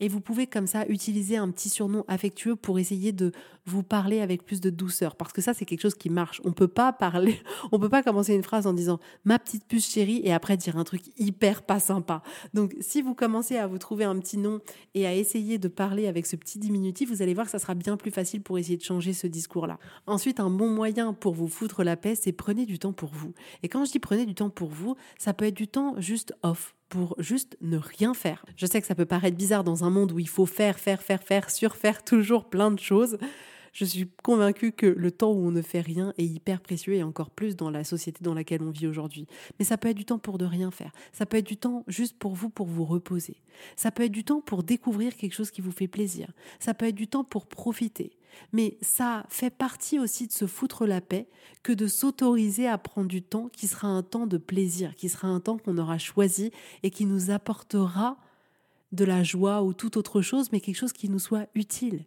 Et 0.00 0.08
vous 0.08 0.20
pouvez 0.20 0.46
comme 0.46 0.66
ça 0.66 0.86
utiliser 0.88 1.36
un 1.36 1.50
petit 1.50 1.68
surnom 1.68 2.04
affectueux 2.08 2.56
pour 2.56 2.78
essayer 2.78 3.12
de 3.12 3.32
vous 3.66 3.82
parler 3.82 4.20
avec 4.20 4.44
plus 4.44 4.60
de 4.60 4.70
douceur. 4.70 5.14
Parce 5.14 5.32
que 5.32 5.42
ça, 5.42 5.54
c'est 5.54 5.64
quelque 5.64 5.82
chose 5.82 5.94
qui 5.94 6.10
marche. 6.10 6.40
On 6.44 6.52
peut 6.52 6.68
pas 6.68 6.92
parler, 6.92 7.40
on 7.72 7.78
peut 7.78 7.88
pas 7.88 8.02
commencer 8.02 8.34
une 8.34 8.42
phrase 8.42 8.66
en 8.66 8.72
disant 8.72 8.98
ma 9.24 9.38
petite 9.38 9.66
puce 9.66 9.88
chérie 9.88 10.20
et 10.24 10.32
après 10.32 10.56
dire 10.56 10.76
un 10.76 10.84
truc 10.84 11.02
hyper 11.18 11.62
pas 11.62 11.80
sympa. 11.80 12.22
Donc, 12.54 12.74
si 12.80 13.02
vous 13.02 13.14
commencez 13.14 13.56
à 13.56 13.66
vous 13.66 13.78
trouver 13.78 14.04
un 14.04 14.18
petit 14.18 14.38
nom 14.38 14.60
et 14.94 15.06
à 15.06 15.14
essayer 15.14 15.58
de 15.58 15.68
parler 15.68 16.06
avec 16.06 16.26
ce 16.26 16.36
petit 16.36 16.58
diminutif, 16.58 17.10
vous 17.10 17.22
allez 17.22 17.34
voir 17.34 17.46
que 17.46 17.52
ça 17.52 17.58
sera 17.58 17.74
bien 17.74 17.96
plus 17.96 18.10
facile 18.10 18.42
pour 18.42 18.58
essayer 18.58 18.76
de 18.76 18.82
changer 18.82 19.12
ce 19.12 19.26
discours-là. 19.26 19.78
Ensuite, 20.06 20.40
un 20.40 20.50
bon 20.50 20.70
moyen 20.70 21.12
pour 21.12 21.34
vous 21.34 21.48
foutre 21.48 21.84
la 21.84 21.96
paix, 21.96 22.14
c'est 22.14 22.32
prenez 22.32 22.66
du 22.66 22.78
temps 22.78 22.92
pour 22.92 23.10
vous. 23.12 23.34
Et 23.62 23.68
quand 23.68 23.84
je 23.84 23.92
dis 23.92 23.98
prenez 23.98 24.26
du 24.26 24.34
temps 24.34 24.50
pour 24.50 24.70
vous, 24.70 24.96
ça 25.18 25.34
peut 25.34 25.44
être 25.44 25.56
du 25.56 25.68
temps 25.68 25.94
juste 25.98 26.34
off 26.42 26.74
pour 26.90 27.14
juste 27.18 27.56
ne 27.62 27.78
rien 27.78 28.12
faire. 28.12 28.44
Je 28.56 28.66
sais 28.66 28.80
que 28.80 28.86
ça 28.86 28.94
peut 28.94 29.06
paraître 29.06 29.36
bizarre 29.36 29.64
dans 29.64 29.84
un 29.84 29.90
monde 29.90 30.12
où 30.12 30.18
il 30.18 30.28
faut 30.28 30.44
faire, 30.44 30.78
faire, 30.78 31.02
faire, 31.02 31.22
faire, 31.22 31.48
surfaire 31.48 32.04
toujours 32.04 32.50
plein 32.50 32.70
de 32.70 32.78
choses. 32.78 33.16
Je 33.72 33.84
suis 33.84 34.10
convaincue 34.24 34.72
que 34.72 34.86
le 34.86 35.12
temps 35.12 35.30
où 35.30 35.46
on 35.46 35.52
ne 35.52 35.62
fait 35.62 35.80
rien 35.80 36.12
est 36.18 36.24
hyper 36.24 36.60
précieux 36.60 36.94
et 36.94 37.04
encore 37.04 37.30
plus 37.30 37.54
dans 37.54 37.70
la 37.70 37.84
société 37.84 38.24
dans 38.24 38.34
laquelle 38.34 38.62
on 38.62 38.70
vit 38.70 38.88
aujourd'hui. 38.88 39.26
Mais 39.58 39.64
ça 39.64 39.78
peut 39.78 39.88
être 39.88 39.96
du 39.96 40.04
temps 40.04 40.18
pour 40.18 40.38
de 40.38 40.44
rien 40.44 40.72
faire. 40.72 40.90
Ça 41.12 41.24
peut 41.24 41.36
être 41.36 41.46
du 41.46 41.56
temps 41.56 41.84
juste 41.86 42.18
pour 42.18 42.34
vous, 42.34 42.50
pour 42.50 42.66
vous 42.66 42.84
reposer. 42.84 43.36
Ça 43.76 43.92
peut 43.92 44.02
être 44.02 44.12
du 44.12 44.24
temps 44.24 44.40
pour 44.40 44.64
découvrir 44.64 45.16
quelque 45.16 45.34
chose 45.34 45.52
qui 45.52 45.60
vous 45.60 45.70
fait 45.70 45.86
plaisir. 45.86 46.32
Ça 46.58 46.74
peut 46.74 46.88
être 46.88 46.96
du 46.96 47.06
temps 47.06 47.22
pour 47.22 47.46
profiter. 47.46 48.10
Mais 48.52 48.76
ça 48.80 49.24
fait 49.28 49.50
partie 49.50 49.98
aussi 49.98 50.26
de 50.26 50.32
se 50.32 50.46
foutre 50.46 50.86
la 50.86 51.00
paix 51.00 51.28
que 51.62 51.72
de 51.72 51.86
s'autoriser 51.86 52.66
à 52.68 52.78
prendre 52.78 53.08
du 53.08 53.22
temps 53.22 53.48
qui 53.48 53.66
sera 53.66 53.88
un 53.88 54.02
temps 54.02 54.26
de 54.26 54.38
plaisir, 54.38 54.94
qui 54.94 55.08
sera 55.08 55.28
un 55.28 55.40
temps 55.40 55.58
qu'on 55.58 55.78
aura 55.78 55.98
choisi 55.98 56.50
et 56.82 56.90
qui 56.90 57.06
nous 57.06 57.30
apportera 57.30 58.16
de 58.92 59.04
la 59.04 59.22
joie 59.22 59.62
ou 59.62 59.72
toute 59.72 59.96
autre 59.96 60.20
chose, 60.20 60.50
mais 60.52 60.60
quelque 60.60 60.76
chose 60.76 60.92
qui 60.92 61.08
nous 61.08 61.18
soit 61.18 61.46
utile. 61.54 62.04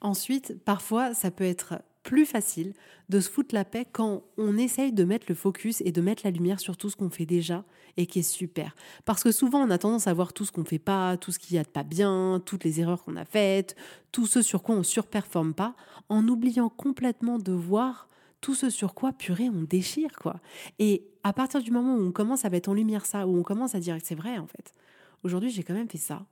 Ensuite, 0.00 0.62
parfois, 0.64 1.14
ça 1.14 1.30
peut 1.30 1.44
être 1.44 1.80
plus 2.08 2.24
facile 2.24 2.72
de 3.10 3.20
se 3.20 3.28
foutre 3.28 3.54
la 3.54 3.66
paix 3.66 3.84
quand 3.84 4.22
on 4.38 4.56
essaye 4.56 4.94
de 4.94 5.04
mettre 5.04 5.26
le 5.28 5.34
focus 5.34 5.82
et 5.82 5.92
de 5.92 6.00
mettre 6.00 6.22
la 6.24 6.30
lumière 6.30 6.58
sur 6.58 6.78
tout 6.78 6.88
ce 6.88 6.96
qu'on 6.96 7.10
fait 7.10 7.26
déjà 7.26 7.66
et 7.98 8.06
qui 8.06 8.20
est 8.20 8.22
super. 8.22 8.74
Parce 9.04 9.22
que 9.22 9.30
souvent, 9.30 9.60
on 9.60 9.68
a 9.68 9.76
tendance 9.76 10.06
à 10.06 10.14
voir 10.14 10.32
tout 10.32 10.46
ce 10.46 10.50
qu'on 10.50 10.64
fait 10.64 10.78
pas, 10.78 11.18
tout 11.18 11.32
ce 11.32 11.38
qu'il 11.38 11.54
y 11.54 11.58
a 11.58 11.64
de 11.64 11.68
pas 11.68 11.82
bien, 11.82 12.40
toutes 12.46 12.64
les 12.64 12.80
erreurs 12.80 13.04
qu'on 13.04 13.16
a 13.16 13.26
faites, 13.26 13.76
tout 14.10 14.26
ce 14.26 14.40
sur 14.40 14.62
quoi 14.62 14.74
on 14.74 14.82
surperforme 14.82 15.52
pas, 15.52 15.74
en 16.08 16.26
oubliant 16.26 16.70
complètement 16.70 17.38
de 17.38 17.52
voir 17.52 18.08
tout 18.40 18.54
ce 18.54 18.70
sur 18.70 18.94
quoi, 18.94 19.12
purée, 19.12 19.50
on 19.50 19.64
déchire, 19.64 20.12
quoi. 20.18 20.40
Et 20.78 21.04
à 21.24 21.34
partir 21.34 21.60
du 21.60 21.70
moment 21.70 21.94
où 21.94 22.00
on 22.00 22.12
commence 22.12 22.46
à 22.46 22.50
mettre 22.50 22.70
en 22.70 22.74
lumière 22.74 23.04
ça, 23.04 23.26
où 23.26 23.36
on 23.36 23.42
commence 23.42 23.74
à 23.74 23.80
dire 23.80 23.98
que 23.98 24.06
c'est 24.06 24.14
vrai, 24.14 24.38
en 24.38 24.46
fait, 24.46 24.72
aujourd'hui, 25.24 25.50
j'ai 25.50 25.62
quand 25.62 25.74
même 25.74 25.90
fait 25.90 25.98
ça, 25.98 26.24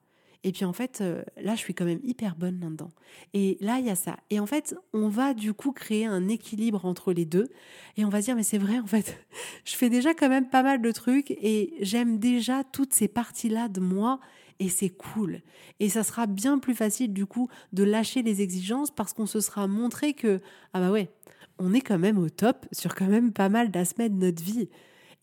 et 0.46 0.52
puis 0.52 0.64
en 0.64 0.72
fait, 0.72 1.00
euh, 1.00 1.24
là, 1.42 1.56
je 1.56 1.58
suis 1.58 1.74
quand 1.74 1.84
même 1.84 1.98
hyper 2.04 2.36
bonne 2.36 2.60
là-dedans. 2.60 2.92
Et 3.34 3.58
là, 3.60 3.80
il 3.80 3.84
y 3.84 3.90
a 3.90 3.96
ça. 3.96 4.16
Et 4.30 4.38
en 4.38 4.46
fait, 4.46 4.76
on 4.92 5.08
va 5.08 5.34
du 5.34 5.52
coup 5.52 5.72
créer 5.72 6.06
un 6.06 6.28
équilibre 6.28 6.84
entre 6.84 7.12
les 7.12 7.24
deux. 7.24 7.48
Et 7.96 8.04
on 8.04 8.10
va 8.10 8.20
se 8.20 8.26
dire, 8.26 8.36
mais 8.36 8.44
c'est 8.44 8.56
vrai, 8.56 8.78
en 8.78 8.86
fait, 8.86 9.18
je 9.64 9.74
fais 9.74 9.90
déjà 9.90 10.14
quand 10.14 10.28
même 10.28 10.48
pas 10.48 10.62
mal 10.62 10.80
de 10.80 10.92
trucs 10.92 11.32
et 11.32 11.74
j'aime 11.80 12.20
déjà 12.20 12.62
toutes 12.62 12.94
ces 12.94 13.08
parties-là 13.08 13.66
de 13.66 13.80
moi. 13.80 14.20
Et 14.60 14.68
c'est 14.68 14.88
cool. 14.88 15.42
Et 15.80 15.88
ça 15.88 16.04
sera 16.04 16.28
bien 16.28 16.60
plus 16.60 16.76
facile 16.76 17.12
du 17.12 17.26
coup 17.26 17.48
de 17.72 17.82
lâcher 17.82 18.22
les 18.22 18.40
exigences 18.40 18.92
parce 18.92 19.12
qu'on 19.12 19.26
se 19.26 19.40
sera 19.40 19.66
montré 19.66 20.14
que, 20.14 20.40
ah 20.72 20.78
bah 20.78 20.92
ouais, 20.92 21.10
on 21.58 21.74
est 21.74 21.80
quand 21.80 21.98
même 21.98 22.18
au 22.18 22.30
top 22.30 22.66
sur 22.70 22.94
quand 22.94 23.08
même 23.08 23.32
pas 23.32 23.48
mal 23.48 23.72
d'aspects 23.72 24.02
de 24.02 24.14
notre 24.14 24.44
vie. 24.44 24.68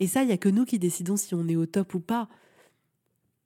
Et 0.02 0.08
ça, 0.08 0.22
il 0.22 0.28
n'y 0.28 0.34
a 0.34 0.38
que 0.38 0.50
nous 0.50 0.66
qui 0.66 0.80
décidons 0.80 1.16
si 1.16 1.34
on 1.34 1.48
est 1.48 1.56
au 1.56 1.66
top 1.66 1.94
ou 1.94 2.02
pas 2.02 2.28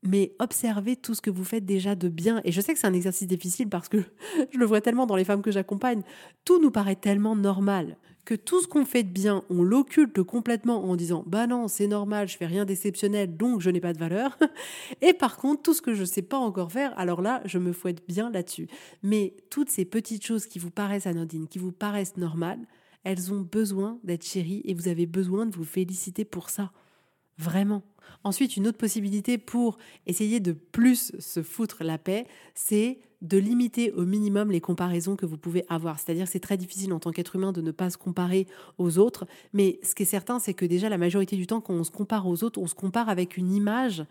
mais 0.08 0.34
observez 0.40 0.96
tout 0.96 1.14
ce 1.14 1.22
que 1.22 1.30
vous 1.30 1.44
faites 1.44 1.66
déjà 1.66 1.96
de 1.96 2.08
bien. 2.08 2.42
Et 2.46 2.52
je 2.52 2.62
sais 2.62 2.74
que 2.74 2.80
c'est 2.80 2.88
un 2.88 2.94
exercice 2.94 3.28
difficile 3.28 3.70
parce 3.70 3.90
que 3.90 3.98
je 4.52 4.58
le 4.58 4.66
vois 4.66 4.82
tellement 4.82 5.06
dans 5.06 5.16
les 5.16 5.26
femmes 5.26 5.42
que 5.42 5.52
j'accompagne. 5.52 6.02
Tout 6.46 6.62
nous 6.62 6.72
paraît 6.72 6.96
tellement 6.96 7.36
normal 7.36 7.98
que 8.24 8.36
tout 8.36 8.62
ce 8.62 8.68
qu'on 8.68 8.84
fait 8.84 9.04
de 9.04 9.10
bien, 9.10 9.44
on 9.50 9.64
l'occulte 9.64 10.22
complètement 10.22 10.84
en 10.84 10.98
disant 10.98 11.24
bah 11.28 11.48
non, 11.48 11.70
c'est 11.70 11.88
normal, 11.88 12.28
je 12.28 12.36
fais 12.36 12.46
rien 12.46 12.66
d'exceptionnel, 12.66 13.38
donc 13.38 13.62
je 13.62 13.70
n'ai 13.70 13.80
pas 13.80 13.94
de 13.94 14.00
valeur. 14.00 14.38
Et 15.02 15.14
par 15.14 15.38
contre, 15.38 15.62
tout 15.62 15.74
ce 15.74 15.82
que 15.82 15.94
je 15.94 16.02
ne 16.02 16.06
sais 16.06 16.22
pas 16.22 16.38
encore 16.38 16.72
faire, 16.72 16.98
alors 17.00 17.22
là, 17.22 17.42
je 17.46 17.58
me 17.58 17.72
fouette 17.72 18.06
bien 18.08 18.30
là-dessus. 18.30 18.68
Mais 19.02 19.36
toutes 19.50 19.70
ces 19.70 19.86
petites 19.86 20.26
choses 20.26 20.46
qui 20.46 20.60
vous 20.60 20.72
paraissent 20.72 21.08
anodines, 21.08 21.48
qui 21.48 21.60
vous 21.60 21.72
paraissent 21.72 22.18
normales, 22.18 22.60
elles 23.06 23.32
ont 23.32 23.48
besoin 23.50 23.98
d'être 24.04 24.26
chéries 24.26 24.62
et 24.66 24.74
vous 24.74 24.90
avez 24.90 25.06
besoin 25.06 25.46
de 25.46 25.56
vous 25.56 25.64
féliciter 25.64 26.26
pour 26.26 26.50
ça. 26.50 26.74
Vraiment. 27.38 27.84
Ensuite, 28.24 28.58
une 28.58 28.68
autre 28.68 28.78
possibilité 28.78 29.38
pour 29.38 29.78
essayer 30.06 30.40
de 30.40 30.54
plus 30.54 31.12
se 31.20 31.44
foutre 31.44 31.84
la 31.84 31.98
paix, 31.98 32.26
c'est 32.56 33.00
de 33.22 33.38
limiter 33.38 33.92
au 33.94 34.06
minimum 34.06 34.52
les 34.52 34.62
comparaisons 34.62 35.16
que 35.16 35.26
vous 35.26 35.38
pouvez 35.38 35.66
avoir. 35.70 36.00
C'est-à-dire 36.00 36.28
c'est 36.28 36.40
très 36.40 36.58
difficile 36.58 36.94
en 36.94 37.00
tant 37.00 37.12
qu'être 37.12 37.36
humain 37.36 37.52
de 37.52 37.62
ne 37.62 37.72
pas 37.72 37.90
se 37.90 37.98
comparer 37.98 38.48
aux 38.78 39.00
autres, 39.00 39.26
mais 39.54 39.80
ce 39.84 39.96
qui 39.96 40.04
est 40.04 40.08
certain, 40.08 40.40
c'est 40.40 40.54
que 40.54 40.66
déjà 40.66 40.90
la 40.90 40.98
majorité 40.98 41.36
du 41.36 41.48
temps, 41.48 41.62
quand 41.62 41.74
on 41.74 41.84
se 41.84 41.92
compare 41.92 42.28
aux 42.28 42.44
autres, 42.44 42.60
on 42.60 42.68
se 42.68 42.76
compare 42.76 43.10
avec 43.10 43.38
une 43.38 43.52
image 43.54 44.04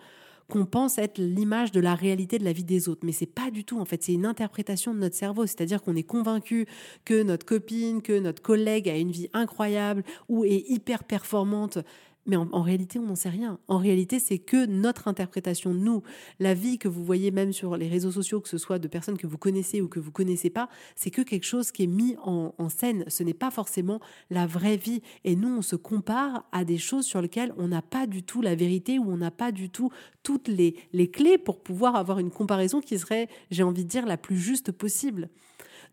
qu'on 0.49 0.65
pense 0.65 0.99
être 0.99 1.19
l'image 1.19 1.73
de 1.73 1.81
la 1.81 1.95
réalité 1.95 2.39
de 2.39 2.45
la 2.45 2.53
vie 2.53 2.65
des 2.65 2.89
autres. 2.89 3.05
Mais 3.05 3.12
c'est 3.12 3.27
pas 3.27 3.51
du 3.51 3.65
tout, 3.65 3.81
en 3.81 3.85
fait, 3.85 4.03
c'est 4.03 4.12
une 4.12 4.27
interprétation 4.27 4.95
de 4.95 5.01
notre 5.01 5.17
cerveau. 5.17 5.45
C'est-à-dire 5.47 5.83
qu'on 5.83 5.97
est 5.97 6.05
convaincu 6.05 6.67
que 7.05 7.23
notre 7.23 7.45
copine, 7.45 8.01
que 8.01 8.19
notre 8.19 8.43
collègue 8.43 8.89
a 8.89 8.97
une 8.97 9.11
vie 9.11 9.29
incroyable 9.33 10.05
ou 10.29 10.45
est 10.45 10.65
hyper 10.69 11.03
performante. 11.05 11.79
Mais 12.27 12.37
en, 12.37 12.62
réalité, 12.62 12.99
on 12.99 13.07
n'en 13.07 13.15
sait 13.15 13.29
rien. 13.29 13.59
En 13.69 13.79
réalité, 13.79 14.19
c'est 14.19 14.39
que 14.39 14.67
notre 14.67 15.09
interprétation 15.09 15.73
nous. 15.73 16.03
La 16.41 16.55
vie 16.55 16.79
que 16.79 16.89
vous 16.89 17.05
voyez 17.05 17.31
même 17.31 17.53
sur 17.53 17.77
les 17.77 17.89
réseaux 17.89 18.11
sociaux, 18.11 18.41
que 18.41 18.49
ce 18.49 18.59
soit 18.59 18.79
de 18.79 18.89
personnes 18.89 19.17
que 19.17 19.27
vous 19.27 19.39
connaissez 19.39 19.81
ou 19.81 19.89
que 19.89 20.01
vous 20.01 20.11
connaissez 20.11 20.51
pas, 20.51 20.69
c'est 20.97 21.11
que 21.11 21.23
quelque 21.23 21.45
chose 21.45 21.71
qui 21.71 21.85
est 21.85 21.89
mis 21.89 22.17
en, 22.23 22.53
scène. 22.69 23.05
Ce 23.07 23.23
n'est 23.23 23.35
pas 23.35 23.51
forcément 23.51 24.01
la 24.31 24.47
vraie 24.47 24.77
vie. 24.77 25.03
Et 25.25 25.37
nous, 25.37 25.59
on 25.59 25.62
se 25.62 25.77
compare 25.77 26.45
à 26.51 26.65
des 26.65 26.79
choses 26.79 27.07
sur 27.07 27.23
lesquelles 27.23 27.55
on 27.57 27.69
n'a 27.69 27.83
pas 27.83 28.07
du 28.07 28.23
tout 28.23 28.43
la 28.43 28.57
vérité 28.57 28.99
ou 28.99 29.09
on 29.09 29.17
n'a 29.17 29.31
pas 29.31 29.53
du 29.53 29.71
tout 29.71 29.91
toutes 30.23 30.49
les, 30.49 30.75
les 30.93 31.09
clés 31.09 31.39
pour 31.39 31.62
pouvoir 31.62 31.95
avoir 31.95 32.19
une 32.19 32.31
comparaison 32.31 32.81
qui 32.81 32.99
serait, 32.99 33.29
j'ai 33.51 33.62
envie 33.62 33.85
de 33.85 33.89
dire, 33.89 34.05
la 34.05 34.17
plus 34.17 34.37
juste 34.37 34.73
possible. 34.73 35.29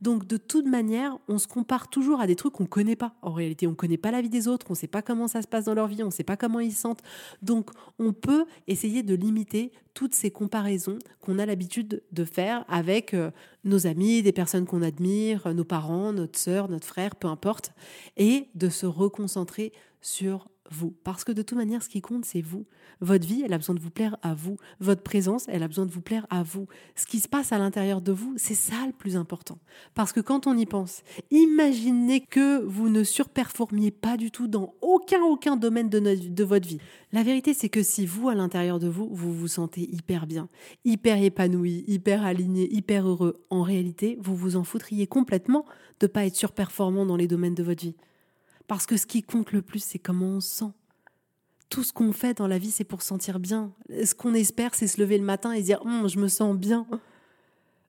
Donc 0.03 0.27
de 0.27 0.35
toute 0.35 0.65
manière, 0.65 1.17
on 1.29 1.37
se 1.37 1.47
compare 1.47 1.87
toujours 1.87 2.19
à 2.19 2.27
des 2.27 2.35
trucs 2.35 2.51
qu'on 2.51 2.63
ne 2.63 2.67
connaît 2.67 2.97
pas. 2.97 3.15
En 3.21 3.31
réalité, 3.31 3.67
on 3.67 3.69
ne 3.69 3.75
connaît 3.75 3.97
pas 3.97 4.11
la 4.11 4.21
vie 4.21 4.29
des 4.29 4.49
autres, 4.49 4.65
on 4.67 4.73
ne 4.73 4.77
sait 4.77 4.85
pas 4.85 5.01
comment 5.01 5.29
ça 5.29 5.41
se 5.41 5.47
passe 5.47 5.63
dans 5.63 5.73
leur 5.73 5.87
vie, 5.87 6.03
on 6.03 6.07
ne 6.07 6.11
sait 6.11 6.25
pas 6.25 6.35
comment 6.35 6.59
ils 6.59 6.73
sentent. 6.73 7.01
Donc 7.41 7.69
on 7.99 8.11
peut 8.11 8.45
essayer 8.67 9.01
de 9.01 9.15
limiter 9.15 9.71
toutes 9.93 10.13
ces 10.13 10.29
comparaisons 10.29 10.99
qu'on 11.21 11.39
a 11.39 11.45
l'habitude 11.45 12.03
de 12.11 12.25
faire 12.25 12.65
avec 12.67 13.13
euh, 13.13 13.31
nos 13.63 13.87
amis, 13.87 14.21
des 14.21 14.33
personnes 14.33 14.65
qu'on 14.65 14.81
admire, 14.81 15.53
nos 15.53 15.63
parents, 15.63 16.11
notre 16.11 16.37
sœur, 16.37 16.67
notre 16.67 16.85
frère, 16.85 17.15
peu 17.15 17.29
importe, 17.29 17.71
et 18.17 18.49
de 18.55 18.67
se 18.67 18.85
reconcentrer 18.85 19.71
sur 20.01 20.49
vous. 20.73 20.93
Parce 21.03 21.23
que 21.23 21.31
de 21.31 21.41
toute 21.41 21.57
manière, 21.57 21.83
ce 21.83 21.89
qui 21.89 22.01
compte, 22.01 22.25
c'est 22.25 22.41
vous. 22.41 22.65
Votre 23.01 23.27
vie, 23.27 23.43
elle 23.45 23.53
a 23.53 23.57
besoin 23.57 23.75
de 23.75 23.79
vous 23.79 23.89
plaire 23.89 24.17
à 24.21 24.33
vous. 24.33 24.57
Votre 24.79 25.01
présence, 25.01 25.45
elle 25.47 25.63
a 25.63 25.67
besoin 25.67 25.85
de 25.85 25.91
vous 25.91 26.01
plaire 26.01 26.27
à 26.29 26.43
vous. 26.43 26.67
Ce 26.95 27.05
qui 27.05 27.19
se 27.19 27.27
passe 27.27 27.51
à 27.51 27.57
l'intérieur 27.57 28.01
de 28.01 28.11
vous, 28.11 28.33
c'est 28.37 28.53
ça 28.53 28.85
le 28.85 28.93
plus 28.93 29.15
important. 29.15 29.57
Parce 29.93 30.13
que 30.13 30.19
quand 30.19 30.47
on 30.47 30.57
y 30.57 30.65
pense, 30.65 31.03
imaginez 31.31 32.21
que 32.21 32.61
vous 32.63 32.89
ne 32.89 33.03
surperformiez 33.03 33.91
pas 33.91 34.17
du 34.17 34.31
tout 34.31 34.47
dans 34.47 34.73
aucun, 34.81 35.21
aucun 35.21 35.55
domaine 35.55 35.89
de, 35.89 35.99
de 35.99 36.43
votre 36.43 36.67
vie. 36.67 36.79
La 37.11 37.23
vérité, 37.23 37.53
c'est 37.53 37.69
que 37.69 37.83
si 37.83 38.05
vous, 38.05 38.29
à 38.29 38.35
l'intérieur 38.35 38.79
de 38.79 38.87
vous, 38.87 39.09
vous 39.11 39.33
vous 39.33 39.47
sentez 39.47 39.81
hyper 39.81 40.25
bien, 40.25 40.49
hyper 40.85 41.21
épanoui, 41.21 41.83
hyper 41.87 42.23
aligné, 42.23 42.73
hyper 42.73 43.07
heureux, 43.07 43.35
en 43.49 43.61
réalité, 43.61 44.17
vous 44.21 44.35
vous 44.35 44.55
en 44.55 44.63
foutriez 44.63 45.07
complètement 45.07 45.65
de 45.99 46.07
ne 46.07 46.11
pas 46.11 46.25
être 46.25 46.35
surperformant 46.35 47.05
dans 47.05 47.15
les 47.15 47.27
domaines 47.27 47.55
de 47.55 47.63
votre 47.63 47.83
vie. 47.83 47.95
Parce 48.67 48.85
que 48.85 48.97
ce 48.97 49.05
qui 49.05 49.23
compte 49.23 49.51
le 49.51 49.61
plus, 49.61 49.83
c'est 49.83 49.99
comment 49.99 50.27
on 50.27 50.39
se 50.39 50.55
sent. 50.55 50.71
Tout 51.69 51.83
ce 51.83 51.91
qu'on 51.91 52.13
fait 52.13 52.37
dans 52.37 52.47
la 52.47 52.57
vie, 52.57 52.71
c'est 52.71 52.83
pour 52.83 53.01
se 53.01 53.07
sentir 53.07 53.39
bien. 53.39 53.73
Ce 53.89 54.13
qu'on 54.13 54.33
espère, 54.33 54.75
c'est 54.75 54.87
se 54.87 55.01
lever 55.01 55.17
le 55.17 55.23
matin 55.23 55.51
et 55.51 55.61
dire 55.61 55.81
hum, 55.85 56.07
je 56.07 56.19
me 56.19 56.27
sens 56.27 56.55
bien. 56.55 56.85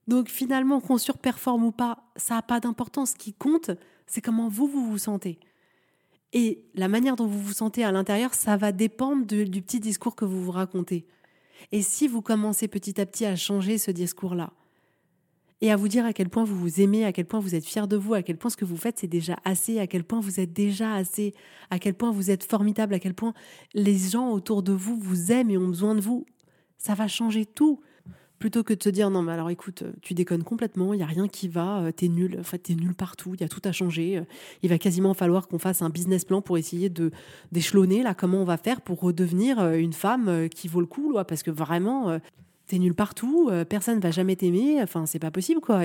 Donc 0.07 0.29
finalement, 0.29 0.81
qu'on 0.81 0.97
surperforme 0.97 1.65
ou 1.65 1.71
pas, 1.71 2.03
ça 2.15 2.35
n'a 2.35 2.41
pas 2.41 2.59
d'importance. 2.59 3.11
Ce 3.11 3.15
qui 3.15 3.33
compte, 3.33 3.71
c'est 4.07 4.21
comment 4.21 4.49
vous, 4.49 4.67
vous 4.67 4.89
vous 4.89 4.97
sentez. 4.97 5.39
Et 6.33 6.65
la 6.73 6.87
manière 6.87 7.15
dont 7.15 7.27
vous 7.27 7.41
vous 7.41 7.53
sentez 7.53 7.83
à 7.83 7.91
l'intérieur, 7.91 8.33
ça 8.33 8.57
va 8.57 8.71
dépendre 8.71 9.25
du 9.25 9.61
petit 9.61 9.79
discours 9.79 10.15
que 10.15 10.25
vous 10.25 10.43
vous 10.43 10.51
racontez. 10.51 11.05
Et 11.71 11.81
si 11.81 12.07
vous 12.07 12.21
commencez 12.21 12.67
petit 12.67 12.99
à 12.99 13.05
petit 13.05 13.25
à 13.25 13.35
changer 13.35 13.77
ce 13.77 13.91
discours-là, 13.91 14.51
et 15.65 15.71
à 15.71 15.75
vous 15.75 15.87
dire 15.87 16.05
à 16.05 16.13
quel 16.13 16.29
point 16.29 16.43
vous 16.43 16.55
vous 16.55 16.79
aimez, 16.79 17.05
à 17.05 17.11
quel 17.11 17.25
point 17.25 17.39
vous 17.39 17.55
êtes 17.55 17.65
fier 17.65 17.87
de 17.87 17.97
vous, 17.97 18.13
à 18.13 18.21
quel 18.21 18.37
point 18.37 18.51
ce 18.51 18.57
que 18.57 18.65
vous 18.65 18.77
faites 18.77 18.99
c'est 18.99 19.07
déjà 19.07 19.37
assez, 19.45 19.79
à 19.79 19.87
quel 19.87 20.03
point 20.03 20.19
vous 20.19 20.39
êtes 20.39 20.53
déjà 20.53 20.93
assez, 20.93 21.33
à 21.71 21.79
quel 21.79 21.95
point 21.95 22.11
vous 22.11 22.29
êtes 22.29 22.43
formidable, 22.43 22.93
à 22.93 22.99
quel 22.99 23.15
point 23.15 23.33
les 23.73 23.97
gens 23.97 24.29
autour 24.29 24.61
de 24.61 24.73
vous 24.73 24.95
vous 24.95 25.31
aiment 25.31 25.49
et 25.49 25.57
ont 25.57 25.67
besoin 25.67 25.95
de 25.95 26.01
vous. 26.01 26.27
Ça 26.77 26.93
va 26.93 27.07
changer 27.07 27.47
tout. 27.47 27.81
Plutôt 28.37 28.63
que 28.63 28.73
de 28.73 28.79
te 28.79 28.89
dire 28.89 29.09
non 29.09 29.23
mais 29.23 29.31
alors 29.31 29.49
écoute, 29.49 29.83
tu 30.03 30.13
déconnes 30.13 30.43
complètement, 30.43 30.93
il 30.93 30.99
y 30.99 31.03
a 31.03 31.07
rien 31.07 31.27
qui 31.27 31.47
va, 31.47 31.79
euh, 31.79 31.91
t'es 31.91 32.09
nul, 32.09 32.37
en 32.39 32.43
fait 32.43 32.59
t'es 32.59 32.75
nul 32.75 32.93
partout, 32.93 33.33
il 33.33 33.41
y 33.41 33.43
a 33.43 33.47
tout 33.47 33.61
à 33.63 33.71
changer. 33.71 34.17
Euh, 34.17 34.23
il 34.61 34.69
va 34.69 34.77
quasiment 34.77 35.15
falloir 35.15 35.47
qu'on 35.47 35.57
fasse 35.57 35.81
un 35.81 35.89
business 35.89 36.25
plan 36.25 36.41
pour 36.41 36.59
essayer 36.59 36.89
de 36.89 37.11
d'échelonner 37.51 38.03
là 38.03 38.13
comment 38.13 38.41
on 38.41 38.45
va 38.45 38.57
faire 38.57 38.81
pour 38.81 38.99
redevenir 38.99 39.59
euh, 39.59 39.77
une 39.77 39.93
femme 39.93 40.47
qui 40.49 40.67
vaut 40.67 40.81
le 40.81 40.85
coup, 40.85 41.11
là, 41.13 41.23
parce 41.23 41.41
que 41.41 41.49
vraiment 41.49 42.19
t'es 42.67 42.79
nul 42.79 42.93
partout, 42.93 43.49
euh, 43.51 43.65
personne 43.65 43.99
va 43.99 44.11
jamais 44.11 44.35
t'aimer, 44.35 44.81
enfin 44.81 45.05
c'est 45.05 45.19
pas 45.19 45.31
possible 45.31 45.61
quoi. 45.61 45.81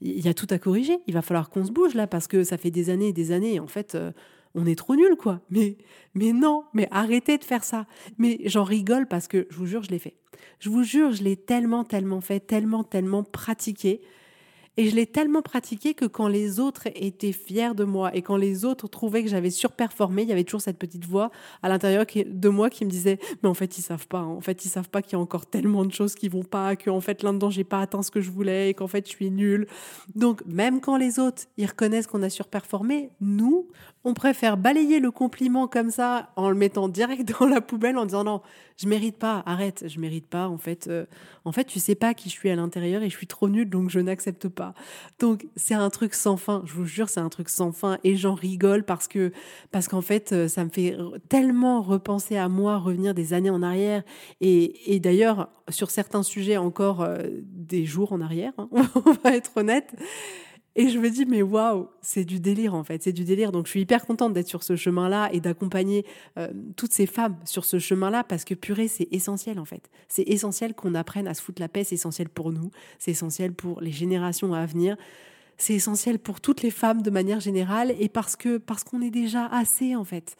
Il 0.00 0.20
y 0.20 0.28
a 0.28 0.34
tout 0.34 0.46
à 0.50 0.58
corriger, 0.58 0.98
il 1.06 1.14
va 1.14 1.22
falloir 1.22 1.50
qu'on 1.50 1.64
se 1.64 1.72
bouge 1.72 1.94
là 1.94 2.06
parce 2.06 2.26
que 2.26 2.44
ça 2.44 2.56
fait 2.56 2.70
des 2.70 2.90
années 2.90 3.08
et 3.08 3.12
des 3.12 3.32
années 3.32 3.60
en 3.60 3.66
fait 3.66 3.94
euh, 3.94 4.12
on 4.54 4.66
est 4.66 4.76
trop 4.76 4.96
nul 4.96 5.16
quoi. 5.16 5.40
Mais 5.50 5.76
mais 6.14 6.32
non, 6.32 6.64
mais 6.74 6.88
arrêtez 6.90 7.38
de 7.38 7.44
faire 7.44 7.64
ça. 7.64 7.86
Mais 8.18 8.40
j'en 8.44 8.64
rigole 8.64 9.06
parce 9.06 9.28
que 9.28 9.46
je 9.50 9.56
vous 9.56 9.66
jure 9.66 9.82
je 9.82 9.90
l'ai 9.90 9.98
fait. 9.98 10.16
Je 10.60 10.70
vous 10.70 10.82
jure 10.82 11.12
je 11.12 11.22
l'ai 11.22 11.36
tellement 11.36 11.84
tellement 11.84 12.20
fait, 12.20 12.40
tellement 12.40 12.84
tellement 12.84 13.22
pratiqué 13.22 14.00
et 14.78 14.88
je 14.88 14.94
l'ai 14.94 15.06
tellement 15.06 15.42
pratiqué 15.42 15.92
que 15.92 16.04
quand 16.04 16.28
les 16.28 16.60
autres 16.60 16.86
étaient 16.94 17.32
fiers 17.32 17.74
de 17.74 17.82
moi 17.82 18.14
et 18.14 18.22
quand 18.22 18.36
les 18.36 18.64
autres 18.64 18.86
trouvaient 18.86 19.24
que 19.24 19.28
j'avais 19.28 19.50
surperformé, 19.50 20.22
il 20.22 20.28
y 20.28 20.32
avait 20.32 20.44
toujours 20.44 20.60
cette 20.60 20.78
petite 20.78 21.04
voix 21.04 21.32
à 21.64 21.68
l'intérieur 21.68 22.06
de 22.14 22.48
moi 22.48 22.70
qui 22.70 22.84
me 22.84 22.90
disait 22.90 23.18
mais 23.42 23.48
en 23.48 23.54
fait 23.54 23.76
ils 23.76 23.82
savent 23.82 24.06
pas, 24.06 24.20
hein. 24.20 24.26
en 24.26 24.40
fait 24.40 24.64
ils 24.64 24.68
savent 24.68 24.88
pas 24.88 25.02
qu'il 25.02 25.14
y 25.14 25.16
a 25.16 25.18
encore 25.18 25.46
tellement 25.46 25.84
de 25.84 25.92
choses 25.92 26.14
qui 26.14 26.28
vont 26.28 26.44
pas, 26.44 26.76
que 26.76 26.90
en 26.90 27.00
fait 27.00 27.24
là-dedans 27.24 27.50
j'ai 27.50 27.64
pas 27.64 27.80
atteint 27.80 28.02
ce 28.02 28.12
que 28.12 28.20
je 28.20 28.30
voulais 28.30 28.70
et 28.70 28.74
qu'en 28.74 28.86
fait 28.86 29.04
je 29.04 29.10
suis 29.10 29.32
nulle. 29.32 29.66
Donc 30.14 30.42
même 30.46 30.80
quand 30.80 30.96
les 30.96 31.18
autres 31.18 31.42
ils 31.56 31.66
reconnaissent 31.66 32.06
qu'on 32.06 32.22
a 32.22 32.30
surperformé, 32.30 33.10
nous 33.20 33.66
on 34.08 34.14
préfère 34.14 34.56
balayer 34.56 35.00
le 35.00 35.10
compliment 35.10 35.68
comme 35.68 35.90
ça 35.90 36.30
en 36.36 36.48
le 36.48 36.54
mettant 36.54 36.88
direct 36.88 37.30
dans 37.38 37.46
la 37.46 37.60
poubelle 37.60 37.98
en 37.98 38.06
disant 38.06 38.24
non, 38.24 38.40
je 38.78 38.88
mérite 38.88 39.18
pas, 39.18 39.42
arrête, 39.44 39.84
je 39.86 40.00
mérite 40.00 40.26
pas. 40.26 40.48
En 40.48 40.56
fait, 40.56 40.88
euh, 40.88 41.04
en 41.44 41.52
fait, 41.52 41.64
tu 41.64 41.78
sais 41.78 41.94
pas 41.94 42.14
qui 42.14 42.30
je 42.30 42.34
suis 42.34 42.48
à 42.48 42.56
l'intérieur 42.56 43.02
et 43.02 43.10
je 43.10 43.16
suis 43.16 43.26
trop 43.26 43.50
nulle 43.50 43.68
donc 43.68 43.90
je 43.90 44.00
n'accepte 44.00 44.48
pas. 44.48 44.72
Donc 45.18 45.46
c'est 45.56 45.74
un 45.74 45.90
truc 45.90 46.14
sans 46.14 46.38
fin. 46.38 46.62
Je 46.64 46.72
vous 46.72 46.86
jure, 46.86 47.10
c'est 47.10 47.20
un 47.20 47.28
truc 47.28 47.50
sans 47.50 47.70
fin 47.70 47.98
et 48.02 48.16
j'en 48.16 48.32
rigole 48.34 48.82
parce 48.82 49.08
que 49.08 49.30
parce 49.72 49.88
qu'en 49.88 50.00
fait, 50.00 50.32
euh, 50.32 50.48
ça 50.48 50.64
me 50.64 50.70
fait 50.70 50.96
tellement 51.28 51.82
repenser 51.82 52.38
à 52.38 52.48
moi, 52.48 52.78
revenir 52.78 53.12
des 53.12 53.34
années 53.34 53.50
en 53.50 53.62
arrière 53.62 54.02
et, 54.40 54.94
et 54.94 55.00
d'ailleurs 55.00 55.50
sur 55.68 55.90
certains 55.90 56.22
sujets 56.22 56.56
encore 56.56 57.02
euh, 57.02 57.18
des 57.42 57.84
jours 57.84 58.14
en 58.14 58.22
arrière. 58.22 58.54
Hein, 58.56 58.70
on 59.04 59.12
va 59.22 59.36
être 59.36 59.52
honnête. 59.56 59.94
Et 60.76 60.90
je 60.90 60.98
me 60.98 61.10
dis, 61.10 61.24
mais 61.26 61.42
waouh, 61.42 61.88
c'est 62.02 62.24
du 62.24 62.38
délire 62.38 62.74
en 62.74 62.84
fait, 62.84 63.02
c'est 63.02 63.12
du 63.12 63.24
délire. 63.24 63.50
Donc 63.50 63.66
je 63.66 63.70
suis 63.70 63.80
hyper 63.80 64.06
contente 64.06 64.32
d'être 64.32 64.46
sur 64.46 64.62
ce 64.62 64.76
chemin-là 64.76 65.28
et 65.32 65.40
d'accompagner 65.40 66.04
euh, 66.38 66.48
toutes 66.76 66.92
ces 66.92 67.06
femmes 67.06 67.36
sur 67.44 67.64
ce 67.64 67.78
chemin-là 67.78 68.22
parce 68.22 68.44
que 68.44 68.54
purée, 68.54 68.88
c'est 68.88 69.08
essentiel 69.10 69.58
en 69.58 69.64
fait. 69.64 69.90
C'est 70.08 70.22
essentiel 70.28 70.74
qu'on 70.74 70.94
apprenne 70.94 71.26
à 71.26 71.34
se 71.34 71.42
foutre 71.42 71.60
la 71.60 71.68
paix, 71.68 71.84
c'est 71.84 71.96
essentiel 71.96 72.28
pour 72.28 72.52
nous, 72.52 72.70
c'est 72.98 73.10
essentiel 73.10 73.52
pour 73.52 73.80
les 73.80 73.90
générations 73.90 74.54
à 74.54 74.64
venir. 74.66 74.96
C'est 75.56 75.74
essentiel 75.74 76.20
pour 76.20 76.40
toutes 76.40 76.62
les 76.62 76.70
femmes 76.70 77.02
de 77.02 77.10
manière 77.10 77.40
générale 77.40 77.92
et 77.98 78.08
parce 78.08 78.36
que 78.36 78.58
parce 78.58 78.84
qu'on 78.84 79.02
est 79.02 79.10
déjà 79.10 79.46
assez 79.46 79.96
en 79.96 80.04
fait 80.04 80.36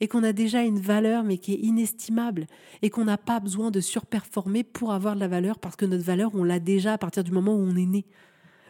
et 0.00 0.08
qu'on 0.08 0.24
a 0.24 0.32
déjà 0.32 0.62
une 0.62 0.80
valeur 0.80 1.22
mais 1.22 1.36
qui 1.36 1.52
est 1.52 1.58
inestimable 1.58 2.46
et 2.80 2.88
qu'on 2.88 3.04
n'a 3.04 3.18
pas 3.18 3.38
besoin 3.40 3.70
de 3.70 3.80
surperformer 3.80 4.64
pour 4.64 4.92
avoir 4.92 5.14
de 5.14 5.20
la 5.20 5.28
valeur 5.28 5.58
parce 5.58 5.76
que 5.76 5.84
notre 5.84 6.04
valeur 6.04 6.30
on 6.34 6.44
l'a 6.44 6.58
déjà 6.58 6.94
à 6.94 6.98
partir 6.98 7.22
du 7.22 7.30
moment 7.30 7.54
où 7.54 7.60
on 7.60 7.76
est 7.76 7.84
né 7.84 8.06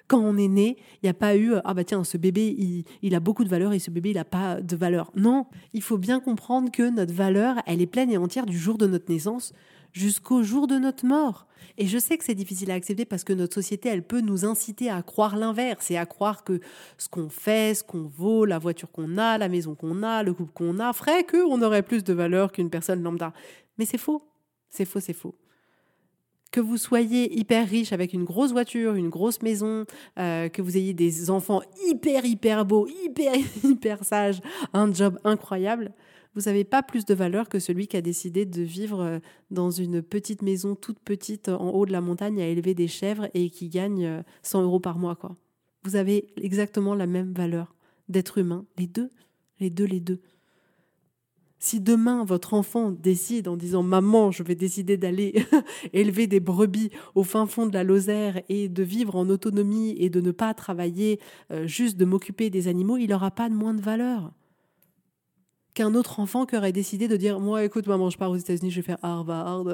quand 0.08 0.20
on 0.20 0.36
est 0.36 0.48
né, 0.48 0.76
il 1.02 1.06
n'y 1.06 1.10
a 1.10 1.14
pas 1.14 1.36
eu 1.36 1.54
ah 1.64 1.74
bah 1.74 1.84
tiens 1.84 2.04
ce 2.04 2.16
bébé 2.16 2.84
il, 3.02 3.14
a 3.14 3.20
beaucoup 3.20 3.44
de 3.44 3.48
valeur 3.48 3.72
et 3.72 3.78
ce 3.78 3.90
bébé 3.90 4.10
il 4.10 4.16
n'a 4.16 4.24
pas 4.24 4.60
de 4.60 4.76
valeur. 4.76 5.10
Non, 5.16 5.46
il 5.72 5.82
faut 5.82 5.98
bien 5.98 6.20
comprendre 6.20 6.70
que 6.70 6.90
notre 6.90 7.14
valeur 7.14 7.56
elle 7.66 7.80
est 7.80 7.86
pleine 7.86 8.10
et 8.10 8.16
entière 8.16 8.46
du 8.46 8.58
jour 8.58 8.78
de 8.78 8.86
notre 8.86 9.10
naissance 9.10 9.52
jusqu'au 9.92 10.42
jour 10.42 10.66
de 10.66 10.76
notre 10.76 11.06
mort. 11.06 11.46
Et 11.78 11.86
je 11.86 11.98
sais 11.98 12.18
que 12.18 12.24
c'est 12.24 12.34
difficile 12.34 12.70
à 12.70 12.74
accepter 12.74 13.04
parce 13.04 13.24
que 13.24 13.32
notre 13.32 13.54
société, 13.54 13.88
elle 13.88 14.02
peut 14.02 14.20
nous 14.20 14.44
inciter 14.44 14.90
à 14.90 15.02
croire 15.02 15.36
l'inverse 15.36 15.90
et 15.90 15.96
à 15.96 16.06
croire 16.06 16.44
que 16.44 16.60
ce 16.98 17.08
qu'on 17.08 17.28
fait, 17.28 17.74
ce 17.74 17.84
qu'on 17.84 18.02
vaut, 18.02 18.44
la 18.44 18.58
voiture 18.58 18.90
qu'on 18.90 19.16
a, 19.16 19.38
la 19.38 19.48
maison 19.48 19.74
qu'on 19.74 20.02
a, 20.02 20.22
le 20.22 20.34
couple 20.34 20.52
qu'on 20.52 20.78
a, 20.78 20.92
ferait 20.92 21.24
qu'on 21.24 21.62
aurait 21.62 21.82
plus 21.82 22.04
de 22.04 22.12
valeur 22.12 22.52
qu'une 22.52 22.70
personne 22.70 23.02
lambda. 23.02 23.32
Mais 23.78 23.84
c'est 23.86 23.98
faux. 23.98 24.22
C'est 24.68 24.84
faux, 24.84 25.00
c'est 25.00 25.12
faux 25.12 25.34
que 26.52 26.60
vous 26.60 26.76
soyez 26.76 27.36
hyper 27.36 27.68
riche 27.68 27.92
avec 27.92 28.12
une 28.12 28.24
grosse 28.24 28.52
voiture, 28.52 28.94
une 28.94 29.08
grosse 29.08 29.42
maison, 29.42 29.84
euh, 30.18 30.48
que 30.48 30.62
vous 30.62 30.76
ayez 30.76 30.94
des 30.94 31.30
enfants 31.30 31.62
hyper, 31.88 32.24
hyper 32.24 32.64
beaux, 32.64 32.86
hyper, 32.86 33.34
hyper 33.64 34.04
sages, 34.04 34.40
un 34.72 34.92
job 34.92 35.18
incroyable, 35.24 35.92
vous 36.34 36.42
n'avez 36.42 36.64
pas 36.64 36.82
plus 36.82 37.04
de 37.04 37.14
valeur 37.14 37.48
que 37.48 37.58
celui 37.58 37.86
qui 37.86 37.96
a 37.96 38.00
décidé 38.00 38.46
de 38.46 38.62
vivre 38.62 39.00
euh, 39.00 39.18
dans 39.50 39.70
une 39.70 40.02
petite 40.02 40.42
maison 40.42 40.74
toute 40.74 40.98
petite 40.98 41.48
en 41.48 41.70
haut 41.70 41.86
de 41.86 41.92
la 41.92 42.00
montagne 42.00 42.40
à 42.40 42.46
élever 42.46 42.74
des 42.74 42.88
chèvres 42.88 43.28
et 43.34 43.50
qui 43.50 43.68
gagne 43.68 44.22
100 44.42 44.60
euh, 44.60 44.64
euros 44.64 44.80
par 44.80 44.98
mois. 44.98 45.16
Quoi. 45.16 45.36
Vous 45.84 45.96
avez 45.96 46.32
exactement 46.36 46.94
la 46.94 47.06
même 47.06 47.32
valeur 47.32 47.74
d'être 48.08 48.38
humain, 48.38 48.64
les 48.78 48.86
deux, 48.86 49.10
les 49.60 49.70
deux, 49.70 49.84
les 49.84 50.00
deux. 50.00 50.20
Si 51.64 51.78
demain 51.78 52.24
votre 52.24 52.54
enfant 52.54 52.90
décide 52.90 53.46
en 53.46 53.56
disant 53.56 53.84
maman, 53.84 54.32
je 54.32 54.42
vais 54.42 54.56
décider 54.56 54.96
d'aller 54.96 55.46
élever 55.92 56.26
des 56.26 56.40
brebis 56.40 56.90
au 57.14 57.22
fin 57.22 57.46
fond 57.46 57.66
de 57.66 57.72
la 57.72 57.84
Lozère 57.84 58.42
et 58.48 58.68
de 58.68 58.82
vivre 58.82 59.14
en 59.14 59.28
autonomie 59.28 59.94
et 59.96 60.10
de 60.10 60.20
ne 60.20 60.32
pas 60.32 60.54
travailler, 60.54 61.20
euh, 61.52 61.68
juste 61.68 61.96
de 61.98 62.04
m'occuper 62.04 62.50
des 62.50 62.66
animaux, 62.66 62.96
il 62.96 63.10
n'aura 63.10 63.30
pas 63.30 63.48
de 63.48 63.54
moins 63.54 63.74
de 63.74 63.80
valeur 63.80 64.32
qu'un 65.74 65.94
autre 65.94 66.18
enfant 66.18 66.46
qui 66.46 66.56
aurait 66.56 66.72
décidé 66.72 67.06
de 67.06 67.16
dire 67.16 67.38
moi 67.38 67.62
écoute 67.62 67.86
maman 67.86 68.10
je 68.10 68.18
pars 68.18 68.30
aux 68.30 68.36
États-Unis 68.36 68.72
je 68.72 68.80
vais 68.80 68.82
faire 68.86 68.98
Harvard. 69.02 69.64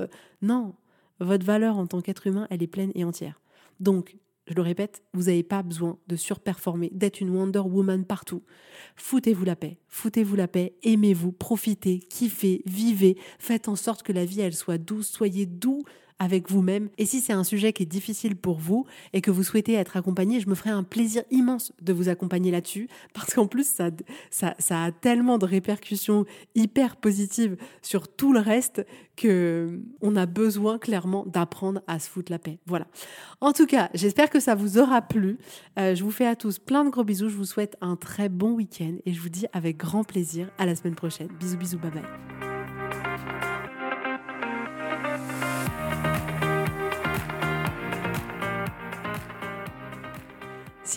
Non, 0.42 0.74
votre 1.20 1.46
valeur 1.46 1.78
en 1.78 1.86
tant 1.86 2.02
qu'être 2.02 2.26
humain 2.26 2.46
elle 2.50 2.62
est 2.62 2.66
pleine 2.66 2.92
et 2.96 3.04
entière. 3.04 3.40
Donc 3.80 4.18
je 4.48 4.54
le 4.54 4.62
répète, 4.62 5.02
vous 5.12 5.24
n'avez 5.24 5.42
pas 5.42 5.62
besoin 5.62 5.98
de 6.08 6.16
surperformer, 6.16 6.90
d'être 6.92 7.20
une 7.20 7.30
Wonder 7.30 7.60
Woman 7.60 8.04
partout. 8.04 8.42
Foutez-vous 8.96 9.44
la 9.44 9.56
paix, 9.56 9.78
foutez-vous 9.88 10.36
la 10.36 10.48
paix, 10.48 10.74
aimez-vous, 10.82 11.32
profitez, 11.32 11.98
kiffez, 11.98 12.62
vivez, 12.64 13.18
faites 13.38 13.68
en 13.68 13.76
sorte 13.76 14.02
que 14.02 14.12
la 14.12 14.24
vie 14.24 14.40
elle 14.40 14.54
soit 14.54 14.78
douce, 14.78 15.08
soyez 15.08 15.44
doux 15.44 15.84
avec 16.18 16.50
vous-même. 16.50 16.88
Et 16.98 17.06
si 17.06 17.20
c'est 17.20 17.32
un 17.32 17.44
sujet 17.44 17.72
qui 17.72 17.82
est 17.84 17.86
difficile 17.86 18.36
pour 18.36 18.58
vous 18.58 18.86
et 19.12 19.20
que 19.20 19.30
vous 19.30 19.42
souhaitez 19.42 19.74
être 19.74 19.96
accompagné, 19.96 20.40
je 20.40 20.48
me 20.48 20.54
ferai 20.54 20.70
un 20.70 20.82
plaisir 20.82 21.22
immense 21.30 21.72
de 21.80 21.92
vous 21.92 22.08
accompagner 22.08 22.50
là-dessus 22.50 22.88
parce 23.14 23.34
qu'en 23.34 23.46
plus, 23.46 23.66
ça, 23.66 23.90
ça, 24.30 24.82
a 24.82 24.92
tellement 24.92 25.38
de 25.38 25.46
répercussions 25.46 26.24
hyper 26.54 26.96
positives 26.96 27.56
sur 27.82 28.08
tout 28.08 28.32
le 28.32 28.40
reste 28.40 28.84
que 29.16 29.80
on 30.00 30.16
a 30.16 30.26
besoin 30.26 30.78
clairement 30.78 31.24
d'apprendre 31.26 31.82
à 31.86 31.98
se 31.98 32.08
foutre 32.08 32.30
la 32.30 32.38
paix. 32.38 32.58
Voilà. 32.66 32.86
En 33.40 33.52
tout 33.52 33.66
cas, 33.66 33.90
j'espère 33.94 34.30
que 34.30 34.40
ça 34.40 34.54
vous 34.54 34.78
aura 34.78 35.02
plu. 35.02 35.38
Euh, 35.78 35.94
je 35.94 36.04
vous 36.04 36.10
fais 36.10 36.26
à 36.26 36.36
tous 36.36 36.58
plein 36.58 36.84
de 36.84 36.90
gros 36.90 37.04
bisous. 37.04 37.28
Je 37.28 37.36
vous 37.36 37.44
souhaite 37.44 37.76
un 37.80 37.96
très 37.96 38.28
bon 38.28 38.52
week-end 38.52 38.96
et 39.04 39.12
je 39.12 39.20
vous 39.20 39.28
dis 39.28 39.46
avec 39.52 39.76
grand 39.76 40.04
plaisir 40.04 40.50
à 40.58 40.66
la 40.66 40.76
semaine 40.76 40.94
prochaine. 40.94 41.28
Bisous, 41.38 41.56
bisous, 41.56 41.78
bye 41.78 41.90
bye. 41.90 42.37